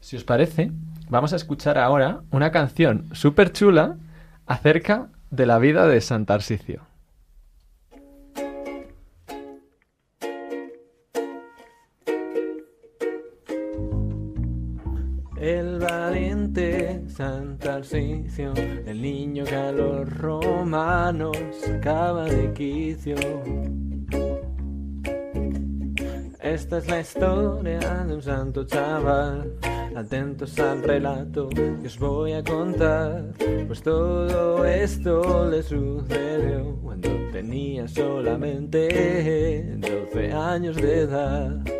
Si 0.00 0.16
os 0.16 0.24
parece, 0.24 0.72
vamos 1.08 1.32
a 1.32 1.36
escuchar 1.36 1.78
ahora 1.78 2.22
una 2.30 2.50
canción 2.50 3.08
súper 3.12 3.52
chula 3.52 3.98
acerca 4.46 5.08
de 5.30 5.46
la 5.46 5.58
vida 5.58 5.86
de 5.86 6.00
Santarsicio. 6.00 6.82
El 15.36 15.78
valiente 15.78 17.02
San 17.08 17.56
Tarsicio, 17.56 18.52
el 18.54 19.00
niño 19.00 19.44
que 19.44 19.56
a 19.56 19.72
los 19.72 20.06
romanos 20.18 21.36
sacaba 21.64 22.24
de 22.24 22.52
quicio. 22.52 23.16
Esta 26.40 26.78
es 26.78 26.88
la 26.88 27.00
historia 27.00 27.78
de 27.78 28.14
un 28.14 28.22
santo 28.22 28.64
chaval. 28.64 29.54
Atentos 29.94 30.58
al 30.58 30.82
relato 30.82 31.48
que 31.48 31.86
os 31.86 31.98
voy 31.98 32.32
a 32.32 32.44
contar, 32.44 33.32
pues 33.66 33.82
todo 33.82 34.64
esto 34.64 35.50
le 35.50 35.62
sucedió 35.62 36.76
cuando 36.82 37.10
tenía 37.32 37.88
solamente 37.88 39.76
12 39.78 40.32
años 40.32 40.76
de 40.76 41.00
edad. 41.00 41.79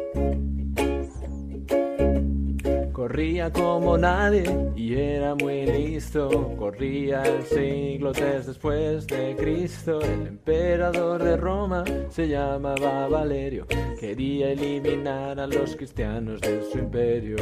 Corría 3.11 3.53
como 3.53 3.99
nadie 3.99 4.44
y 4.77 4.94
era 4.94 5.35
muy 5.35 5.66
listo. 5.66 6.29
Corría 6.57 7.25
el 7.25 7.42
siglo 7.42 8.12
III 8.14 8.46
después 8.46 9.05
de 9.09 9.35
Cristo. 9.35 10.01
El 10.01 10.29
emperador 10.29 11.20
de 11.20 11.37
Roma 11.37 11.83
se 12.09 12.29
llamaba 12.29 13.09
Valerio. 13.09 13.66
Quería 13.99 14.53
eliminar 14.53 15.40
a 15.40 15.49
los 15.49 15.75
cristianos 15.75 16.40
de 16.40 16.62
su 16.70 16.79
imperio. 16.79 17.37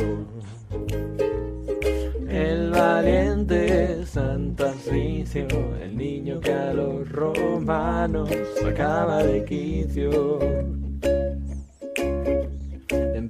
El 2.27 2.71
valiente 2.71 4.07
San 4.07 4.57
Tarsicio, 4.57 5.49
el 5.83 5.95
niño 5.95 6.41
que 6.41 6.55
a 6.55 6.73
los 6.73 7.07
romanos 7.13 8.31
sacaba 8.63 9.23
de 9.23 9.45
quicio. 9.45 10.39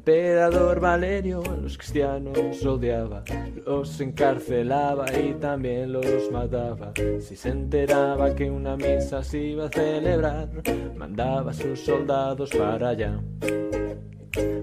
Emperador 0.08 0.80
Valerio 0.80 1.42
a 1.44 1.56
los 1.56 1.76
cristianos 1.76 2.64
odiaba, 2.64 3.22
los 3.66 4.00
encarcelaba 4.00 5.04
y 5.12 5.34
también 5.34 5.92
los 5.92 6.32
mataba. 6.32 6.94
Si 7.20 7.36
se 7.36 7.50
enteraba 7.50 8.34
que 8.34 8.50
una 8.50 8.74
misa 8.74 9.22
se 9.22 9.38
iba 9.38 9.66
a 9.66 9.68
celebrar, 9.68 10.48
mandaba 10.96 11.50
a 11.50 11.52
sus 11.52 11.80
soldados 11.80 12.48
para 12.56 12.88
allá. 12.88 13.20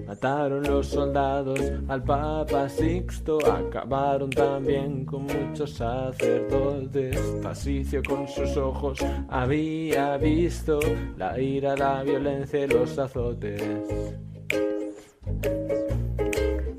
Mataron 0.04 0.64
los 0.64 0.88
soldados 0.88 1.60
al 1.86 2.02
Papa 2.02 2.68
Sixto, 2.68 3.38
acabaron 3.46 4.30
también 4.30 5.04
con 5.04 5.26
muchos 5.26 5.74
sacerdotes. 5.74 7.40
Tarsicio 7.40 8.02
con 8.02 8.26
sus 8.26 8.56
ojos 8.56 8.98
había 9.28 10.16
visto 10.16 10.80
la 11.16 11.40
ira, 11.40 11.76
la 11.76 12.02
violencia 12.02 12.64
y 12.64 12.66
los 12.66 12.98
azotes. 12.98 13.62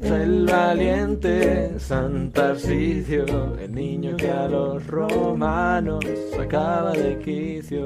El 0.01 0.45
valiente 0.45 1.79
San 1.79 2.31
Tarsicio, 2.31 3.25
el 3.60 3.73
niño 3.73 4.15
que 4.17 4.29
a 4.29 4.47
los 4.47 4.86
romanos 4.88 6.03
sacaba 6.36 6.91
de 6.93 7.17
quicio. 7.19 7.83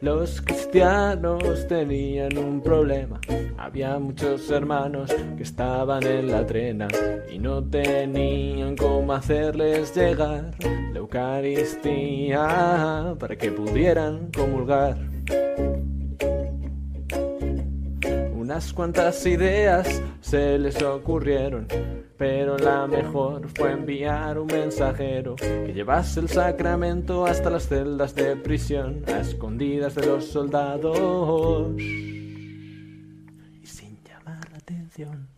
Los 0.00 0.40
cristianos 0.40 1.66
tenían 1.68 2.38
un 2.38 2.62
problema. 2.62 3.20
Había 3.58 3.98
muchos 3.98 4.50
hermanos 4.50 5.14
que 5.36 5.42
estaban 5.42 6.02
en 6.04 6.30
la 6.30 6.46
trena 6.46 6.88
y 7.30 7.38
no 7.38 7.62
tenían 7.62 8.76
cómo 8.76 9.12
hacerles 9.12 9.94
llegar 9.94 10.52
la 10.92 10.98
Eucaristía 10.98 12.46
para 13.18 13.36
que 13.36 13.50
pudieran 13.50 14.30
comulgar. 14.32 14.96
Unas 18.50 18.72
cuantas 18.72 19.24
ideas 19.26 20.02
se 20.20 20.58
les 20.58 20.82
ocurrieron, 20.82 21.68
pero 22.18 22.58
la 22.58 22.88
mejor 22.88 23.48
fue 23.56 23.70
enviar 23.70 24.40
un 24.40 24.48
mensajero 24.48 25.36
que 25.36 25.72
llevase 25.72 26.18
el 26.18 26.28
sacramento 26.28 27.26
hasta 27.26 27.48
las 27.48 27.68
celdas 27.68 28.12
de 28.16 28.34
prisión, 28.34 29.04
a 29.06 29.20
escondidas 29.20 29.94
de 29.94 30.04
los 30.04 30.24
soldados 30.24 31.80
y 31.80 33.60
sin 33.62 34.02
llamar 34.02 34.50
la 34.50 34.58
atención. 34.58 35.28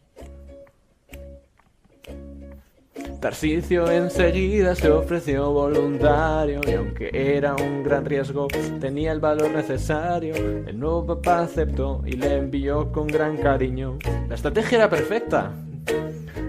Tarsicio 3.22 3.88
enseguida 3.88 4.74
se 4.74 4.90
ofreció 4.90 5.52
voluntario 5.52 6.60
y 6.66 6.72
aunque 6.72 7.08
era 7.12 7.54
un 7.54 7.84
gran 7.84 8.04
riesgo 8.04 8.48
tenía 8.80 9.12
el 9.12 9.20
valor 9.20 9.52
necesario. 9.52 10.34
El 10.34 10.80
nuevo 10.80 11.06
papá 11.06 11.42
aceptó 11.42 12.02
y 12.04 12.16
le 12.16 12.38
envió 12.38 12.90
con 12.90 13.06
gran 13.06 13.36
cariño. 13.36 13.96
La 14.28 14.34
estrategia 14.34 14.78
era 14.78 14.90
perfecta. 14.90 15.52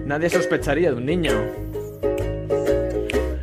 Nadie 0.04 0.28
sospecharía 0.28 0.90
de 0.90 0.96
un 0.96 1.06
niño. 1.06 1.32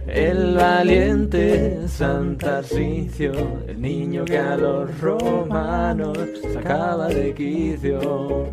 El 0.07 0.55
valiente 0.55 1.87
San 1.87 2.37
Tarsicio, 2.37 3.31
el 3.65 3.81
niño 3.81 4.25
que 4.25 4.39
a 4.39 4.57
los 4.57 4.99
romanos 4.99 6.17
sacaba 6.53 7.07
de 7.07 7.33
quicio. 7.33 8.51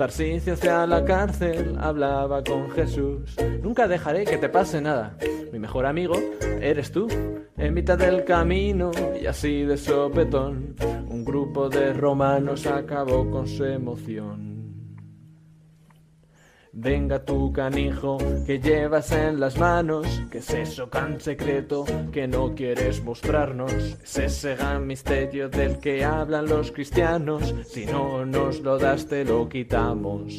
Tarsicio 0.00 0.54
hacia 0.54 0.86
la 0.86 1.04
cárcel 1.04 1.76
hablaba 1.78 2.42
con 2.42 2.70
Jesús. 2.70 3.36
Nunca 3.62 3.86
dejaré 3.86 4.24
que 4.24 4.38
te 4.38 4.48
pase 4.48 4.80
nada. 4.80 5.14
Mi 5.52 5.58
mejor 5.58 5.84
amigo 5.84 6.14
eres 6.58 6.90
tú. 6.90 7.06
En 7.58 7.74
mitad 7.74 7.98
del 7.98 8.24
camino 8.24 8.92
y 9.20 9.26
así 9.26 9.62
de 9.62 9.76
sopetón, 9.76 10.74
un 11.06 11.22
grupo 11.22 11.68
de 11.68 11.92
romanos 11.92 12.64
acabó 12.66 13.30
con 13.30 13.46
su 13.46 13.62
emoción. 13.66 14.49
Venga 16.72 17.24
tu 17.24 17.52
canijo 17.52 18.16
que 18.46 18.60
llevas 18.60 19.10
en 19.10 19.40
las 19.40 19.58
manos, 19.58 20.22
que 20.30 20.38
es 20.38 20.50
eso 20.50 20.86
tan 20.86 21.20
secreto 21.20 21.84
que 22.12 22.28
no 22.28 22.54
quieres 22.54 23.02
mostrarnos, 23.02 23.72
es 23.72 24.18
ese 24.18 24.54
gran 24.54 24.86
misterio 24.86 25.48
del 25.48 25.80
que 25.80 26.04
hablan 26.04 26.46
los 26.46 26.70
cristianos, 26.70 27.52
si 27.66 27.86
no 27.86 28.24
nos 28.24 28.60
lo 28.60 28.78
das 28.78 29.08
te 29.08 29.24
lo 29.24 29.48
quitamos. 29.48 30.32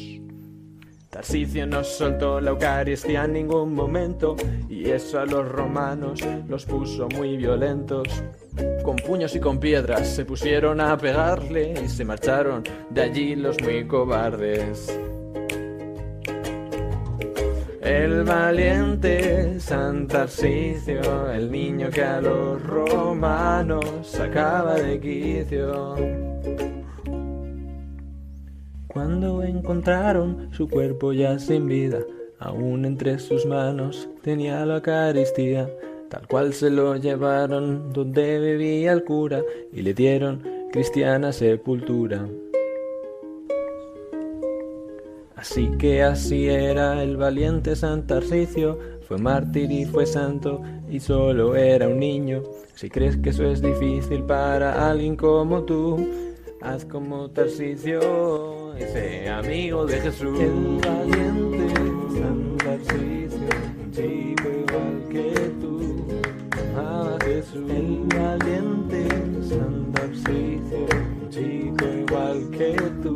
Tarsicio 1.10 1.66
no 1.66 1.84
soltó 1.84 2.40
la 2.40 2.52
Eucaristía 2.52 3.26
en 3.26 3.34
ningún 3.34 3.74
momento 3.74 4.34
y 4.70 4.88
eso 4.88 5.20
a 5.20 5.26
los 5.26 5.46
romanos 5.46 6.20
los 6.48 6.64
puso 6.64 7.08
muy 7.10 7.36
violentos. 7.36 8.08
Con 8.82 8.96
puños 8.96 9.36
y 9.36 9.40
con 9.40 9.60
piedras 9.60 10.08
se 10.08 10.24
pusieron 10.24 10.80
a 10.80 10.96
pegarle 10.96 11.74
y 11.84 11.88
se 11.90 12.06
marcharon 12.06 12.64
de 12.88 13.02
allí 13.02 13.36
los 13.36 13.60
muy 13.60 13.86
cobardes. 13.86 14.98
El 17.82 18.22
valiente 18.22 19.58
San 19.58 20.06
Tarsicio, 20.06 21.32
el 21.32 21.50
niño 21.50 21.90
que 21.90 22.04
a 22.04 22.20
los 22.20 22.62
romanos 22.62 23.84
sacaba 24.04 24.76
de 24.76 25.00
quicio. 25.00 25.96
Cuando 28.86 29.42
encontraron 29.42 30.48
su 30.52 30.68
cuerpo 30.68 31.12
ya 31.12 31.40
sin 31.40 31.66
vida, 31.66 31.98
aún 32.38 32.84
entre 32.84 33.18
sus 33.18 33.46
manos 33.46 34.08
tenía 34.22 34.64
la 34.64 34.76
Eucaristía, 34.76 35.68
tal 36.08 36.28
cual 36.28 36.52
se 36.52 36.70
lo 36.70 36.94
llevaron 36.94 37.92
donde 37.92 38.38
vivía 38.38 38.92
el 38.92 39.02
cura 39.02 39.42
y 39.72 39.82
le 39.82 39.92
dieron 39.92 40.40
cristiana 40.70 41.32
sepultura. 41.32 42.28
Así 45.42 45.68
que 45.76 46.04
así 46.04 46.48
era 46.48 47.02
el 47.02 47.16
valiente 47.16 47.74
San 47.74 48.06
Tarsicio, 48.06 48.78
fue 49.08 49.18
mártir 49.18 49.72
y 49.72 49.84
fue 49.84 50.06
santo 50.06 50.62
y 50.88 51.00
solo 51.00 51.56
era 51.56 51.88
un 51.88 51.98
niño. 51.98 52.44
Si 52.76 52.88
crees 52.88 53.16
que 53.16 53.30
eso 53.30 53.44
es 53.50 53.60
difícil 53.60 54.22
para 54.22 54.88
alguien 54.88 55.16
como 55.16 55.64
tú, 55.64 56.06
haz 56.60 56.84
como 56.84 57.28
Tarsicio 57.32 57.98
y 58.78 58.82
sé 58.82 59.28
amigo 59.28 59.84
de 59.84 60.00
Jesús. 60.00 60.38
El 60.38 60.78
valiente 60.80 61.74
San 62.20 62.56
Tarsicio, 62.58 63.48
un 63.82 63.90
chico 63.90 64.48
igual 64.48 65.08
que 65.10 65.50
tú, 65.60 66.06
amaba 66.76 67.16
a 67.16 67.24
Jesús. 67.24 67.68
El 67.68 68.06
valiente 68.16 69.08
San 69.48 69.90
Tarsicio, 69.90 70.86
un 71.20 71.30
chico 71.30 71.84
igual 71.84 72.48
que 72.52 72.76
tú 73.02 73.11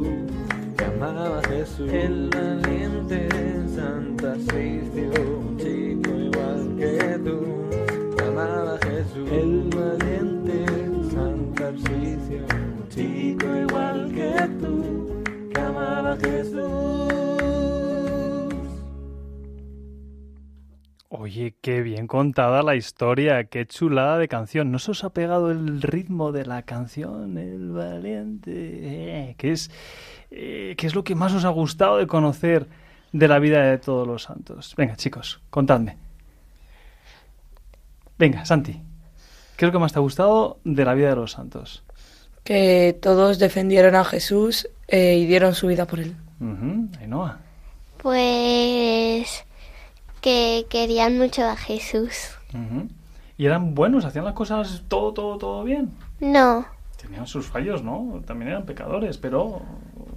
que 0.98 1.04
amaba 1.04 1.38
a 1.38 1.42
Jesús. 1.42 1.92
El 1.92 2.30
valiente 2.30 3.28
San 3.74 4.16
Tarsicio, 4.16 5.10
un 5.38 5.56
chico 5.58 6.10
igual 6.10 6.76
que 6.78 7.20
tú, 7.24 8.16
que 8.16 8.24
amaba 8.24 8.74
a 8.74 8.78
Jesús. 8.78 9.30
El 9.30 9.70
valiente 9.74 10.66
San 11.10 11.54
Tarsicio, 11.54 12.46
un 12.78 12.88
chico 12.88 13.46
igual 13.56 14.12
que 14.12 14.48
tú, 14.60 15.22
que 15.52 15.60
amaba 15.60 16.12
a 16.12 16.16
Jesús. 16.16 17.16
Oye, 21.08 21.54
qué 21.60 21.82
bien 21.82 22.06
contada 22.06 22.62
la 22.62 22.76
historia, 22.76 23.44
qué 23.44 23.66
chulada 23.66 24.18
de 24.18 24.28
canción. 24.28 24.70
¿No 24.70 24.78
se 24.78 24.92
os 24.92 25.02
ha 25.02 25.10
pegado 25.10 25.50
el 25.50 25.82
ritmo 25.82 26.30
de 26.30 26.44
la 26.46 26.62
canción, 26.62 27.38
el 27.38 27.70
valiente? 27.70 28.52
Eh, 28.52 29.34
¿qué, 29.38 29.52
es, 29.52 29.70
eh, 30.30 30.74
¿Qué 30.76 30.86
es 30.86 30.94
lo 30.94 31.04
que 31.04 31.14
más 31.14 31.32
os 31.32 31.44
ha 31.44 31.48
gustado 31.50 31.98
de 31.98 32.06
conocer 32.06 32.66
de 33.12 33.28
la 33.28 33.38
vida 33.38 33.62
de 33.62 33.78
todos 33.78 34.06
los 34.06 34.24
santos? 34.24 34.74
Venga, 34.76 34.96
chicos, 34.96 35.40
contadme. 35.50 35.96
Venga, 38.18 38.44
Santi, 38.44 38.72
¿qué 39.56 39.64
es 39.64 39.68
lo 39.68 39.72
que 39.72 39.78
más 39.78 39.92
te 39.92 39.98
ha 39.98 40.02
gustado 40.02 40.58
de 40.64 40.84
la 40.84 40.94
vida 40.94 41.10
de 41.10 41.16
los 41.16 41.32
santos? 41.32 41.82
Que 42.44 42.96
todos 43.00 43.38
defendieron 43.38 43.94
a 43.94 44.04
Jesús 44.04 44.68
eh, 44.88 45.16
y 45.18 45.26
dieron 45.26 45.54
su 45.54 45.66
vida 45.66 45.86
por 45.86 46.00
él. 46.00 46.16
Ujú, 46.40 46.88
Ainhoa. 47.00 47.38
Pues 47.98 49.44
que 50.20 50.66
querían 50.70 51.18
mucho 51.18 51.44
a 51.44 51.56
Jesús. 51.56 52.30
Ujú. 52.54 52.88
¿Y 53.36 53.46
eran 53.46 53.74
buenos? 53.74 54.04
¿Hacían 54.04 54.24
las 54.24 54.34
cosas 54.34 54.82
todo, 54.88 55.12
todo, 55.12 55.36
todo 55.38 55.64
bien? 55.64 55.90
No, 56.20 56.66
Tenían 57.00 57.26
sus 57.26 57.46
fallos, 57.46 57.82
¿no? 57.82 58.22
También 58.26 58.50
eran 58.50 58.64
pecadores, 58.64 59.18
pero 59.18 59.60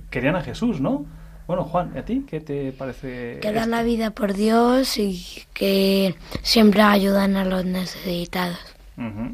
querían 0.10 0.36
a 0.36 0.42
Jesús, 0.42 0.82
¿no? 0.82 1.06
Bueno, 1.48 1.64
Juan, 1.64 1.94
¿y 1.96 1.98
a 1.98 2.06
ti 2.06 2.26
qué 2.28 2.42
te 2.42 2.72
parece? 2.72 3.40
Que 3.42 3.52
dan 3.52 3.72
la 3.72 3.82
vida 3.82 4.12
por 4.12 4.34
Dios 4.34 5.00
y 5.00 5.44
que 5.54 6.16
siempre 6.44 6.84
ayudan 6.84 7.36
a 7.38 7.46
los 7.46 7.66
necesitados. 7.66 8.60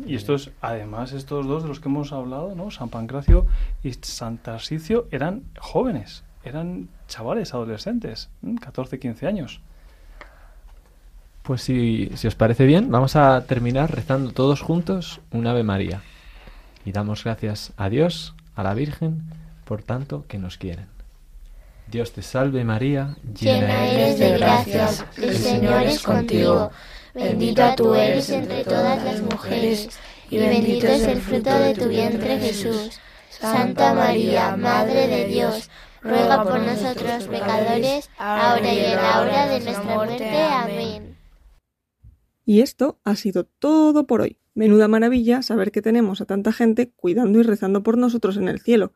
Y 0.06 0.16
estos, 0.16 0.52
además, 0.62 1.12
estos 1.12 1.48
dos 1.48 1.64
de 1.64 1.70
los 1.70 1.80
que 1.80 1.90
hemos 1.90 2.14
hablado, 2.14 2.54
¿no? 2.54 2.70
San 2.70 2.90
Pancracio 2.90 3.48
y 3.84 3.94
San 3.94 4.38
Tarsicio 4.38 5.08
eran 5.10 5.42
jóvenes, 5.60 6.24
eran 6.44 6.88
chavales, 7.08 7.54
adolescentes, 7.56 8.30
¿m? 8.44 8.60
14, 8.60 9.00
15 9.00 9.26
años. 9.26 9.62
Pues 11.42 11.64
si, 11.64 12.12
si 12.14 12.28
os 12.28 12.36
parece 12.36 12.66
bien, 12.68 12.92
vamos 12.92 13.16
a 13.16 13.44
terminar 13.46 13.94
rezando 13.94 14.32
todos 14.34 14.62
juntos 14.62 15.20
un 15.32 15.48
Ave 15.48 15.64
María. 15.64 16.02
Y 16.86 16.92
damos 16.92 17.24
gracias 17.24 17.74
a 17.76 17.90
Dios, 17.90 18.36
a 18.56 18.62
la 18.62 18.76
Virgen, 18.76 19.24
por 19.66 19.84
tanto 19.84 20.26
que 20.28 20.38
nos 20.38 20.58
quieren. 20.58 20.88
Dios 21.88 22.14
te 22.14 22.22
salve 22.22 22.64
María, 22.64 23.16
llena 23.40 23.88
eres 23.88 24.18
de 24.18 24.38
gracia, 24.38 24.90
el 25.18 25.36
Señor 25.36 25.84
es 25.84 26.02
contigo. 26.02 26.72
Bendita 27.14 27.76
tú 27.76 27.94
eres 27.94 28.30
entre 28.30 28.64
todas 28.64 29.04
las 29.04 29.22
mujeres, 29.22 29.90
y 30.30 30.38
bendito 30.38 30.88
es 30.88 31.04
el 31.04 31.22
fruto 31.22 31.58
de 31.60 31.74
tu 31.74 31.88
vientre 31.88 32.40
Jesús. 32.40 33.00
Santa 33.30 33.94
María, 33.94 34.56
Madre 34.56 35.08
de 35.08 35.28
Dios, 35.28 35.70
ruega 36.02 36.44
por 36.44 36.60
nosotros 36.60 37.28
pecadores, 37.28 38.10
ahora 38.18 38.74
y 38.74 38.80
en 38.80 38.96
la 38.96 39.22
hora 39.22 39.48
de 39.48 39.60
nuestra 39.60 39.84
muerte. 39.84 40.42
Amén. 40.42 41.18
Y 42.46 42.62
esto 42.62 43.00
ha 43.04 43.16
sido 43.16 43.46
todo 43.46 44.06
por 44.06 44.22
hoy. 44.22 44.38
Menuda 44.54 44.88
maravilla 44.88 45.42
saber 45.42 45.72
que 45.72 45.82
tenemos 45.82 46.22
a 46.22 46.26
tanta 46.26 46.54
gente 46.54 46.92
cuidando 46.96 47.40
y 47.40 47.44
rezando 47.44 47.84
por 47.84 47.98
nosotros 47.98 48.38
en 48.38 48.48
el 48.48 48.62
cielo. 48.62 48.94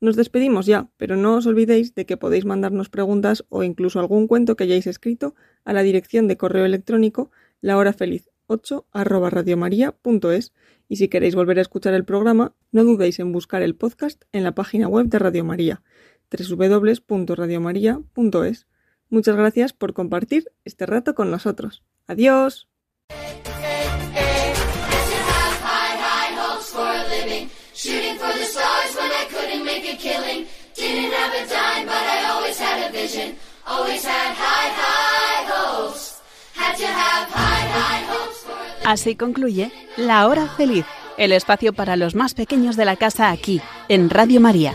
Nos 0.00 0.16
despedimos 0.16 0.66
ya, 0.66 0.90
pero 0.98 1.16
no 1.16 1.36
os 1.36 1.46
olvidéis 1.46 1.94
de 1.94 2.04
que 2.04 2.18
podéis 2.18 2.44
mandarnos 2.44 2.90
preguntas 2.90 3.46
o 3.48 3.62
incluso 3.62 3.98
algún 3.98 4.26
cuento 4.26 4.54
que 4.54 4.64
hayáis 4.64 4.86
escrito 4.86 5.34
a 5.64 5.72
la 5.72 5.82
dirección 5.82 6.28
de 6.28 6.36
correo 6.36 6.66
electrónico 6.66 7.30
lahorafeliz8 7.62 8.84
arroba 8.92 9.30
radiomaria.es 9.30 10.52
y 10.88 10.96
si 10.96 11.08
queréis 11.08 11.34
volver 11.34 11.58
a 11.58 11.62
escuchar 11.62 11.94
el 11.94 12.04
programa, 12.04 12.54
no 12.72 12.84
dudéis 12.84 13.18
en 13.18 13.32
buscar 13.32 13.62
el 13.62 13.74
podcast 13.74 14.24
en 14.32 14.44
la 14.44 14.54
página 14.54 14.86
web 14.86 15.06
de 15.06 15.18
Radio 15.18 15.42
María, 15.44 15.82
www.radiomaria.es. 16.30 18.66
Muchas 19.08 19.36
gracias 19.36 19.72
por 19.72 19.94
compartir 19.94 20.52
este 20.64 20.84
rato 20.84 21.14
con 21.14 21.30
nosotros. 21.30 21.82
Adiós. 22.06 22.68
Make 29.86 29.94
a 29.94 30.02
killing. 30.02 30.46
Didn't 30.74 31.12
have 31.12 31.32
a 31.32 31.48
dime, 31.48 31.86
but 31.86 31.94
I 31.94 32.28
always 32.30 32.58
had 32.58 32.88
a 32.88 32.92
vision. 32.92 33.36
Always 33.66 34.04
had 34.04 34.34
high, 34.34 34.70
high 34.74 35.46
hopes. 35.50 36.20
Had 36.54 36.76
to 36.76 36.86
have 36.86 37.28
high, 37.30 37.66
high 37.68 38.04
hopes 38.06 38.38
for 38.38 38.88
a 38.88 38.92
Así 38.92 39.16
concluye 39.16 39.72
La 39.96 40.26
Hora 40.26 40.48
Feliz, 40.56 40.84
el 41.18 41.32
espacio 41.32 41.72
para 41.72 41.96
los 41.96 42.14
más 42.14 42.34
pequeños 42.34 42.76
de 42.76 42.84
la 42.84 42.96
casa 42.96 43.30
aquí, 43.30 43.60
en 43.88 44.10
Radio 44.10 44.40
María. 44.40 44.74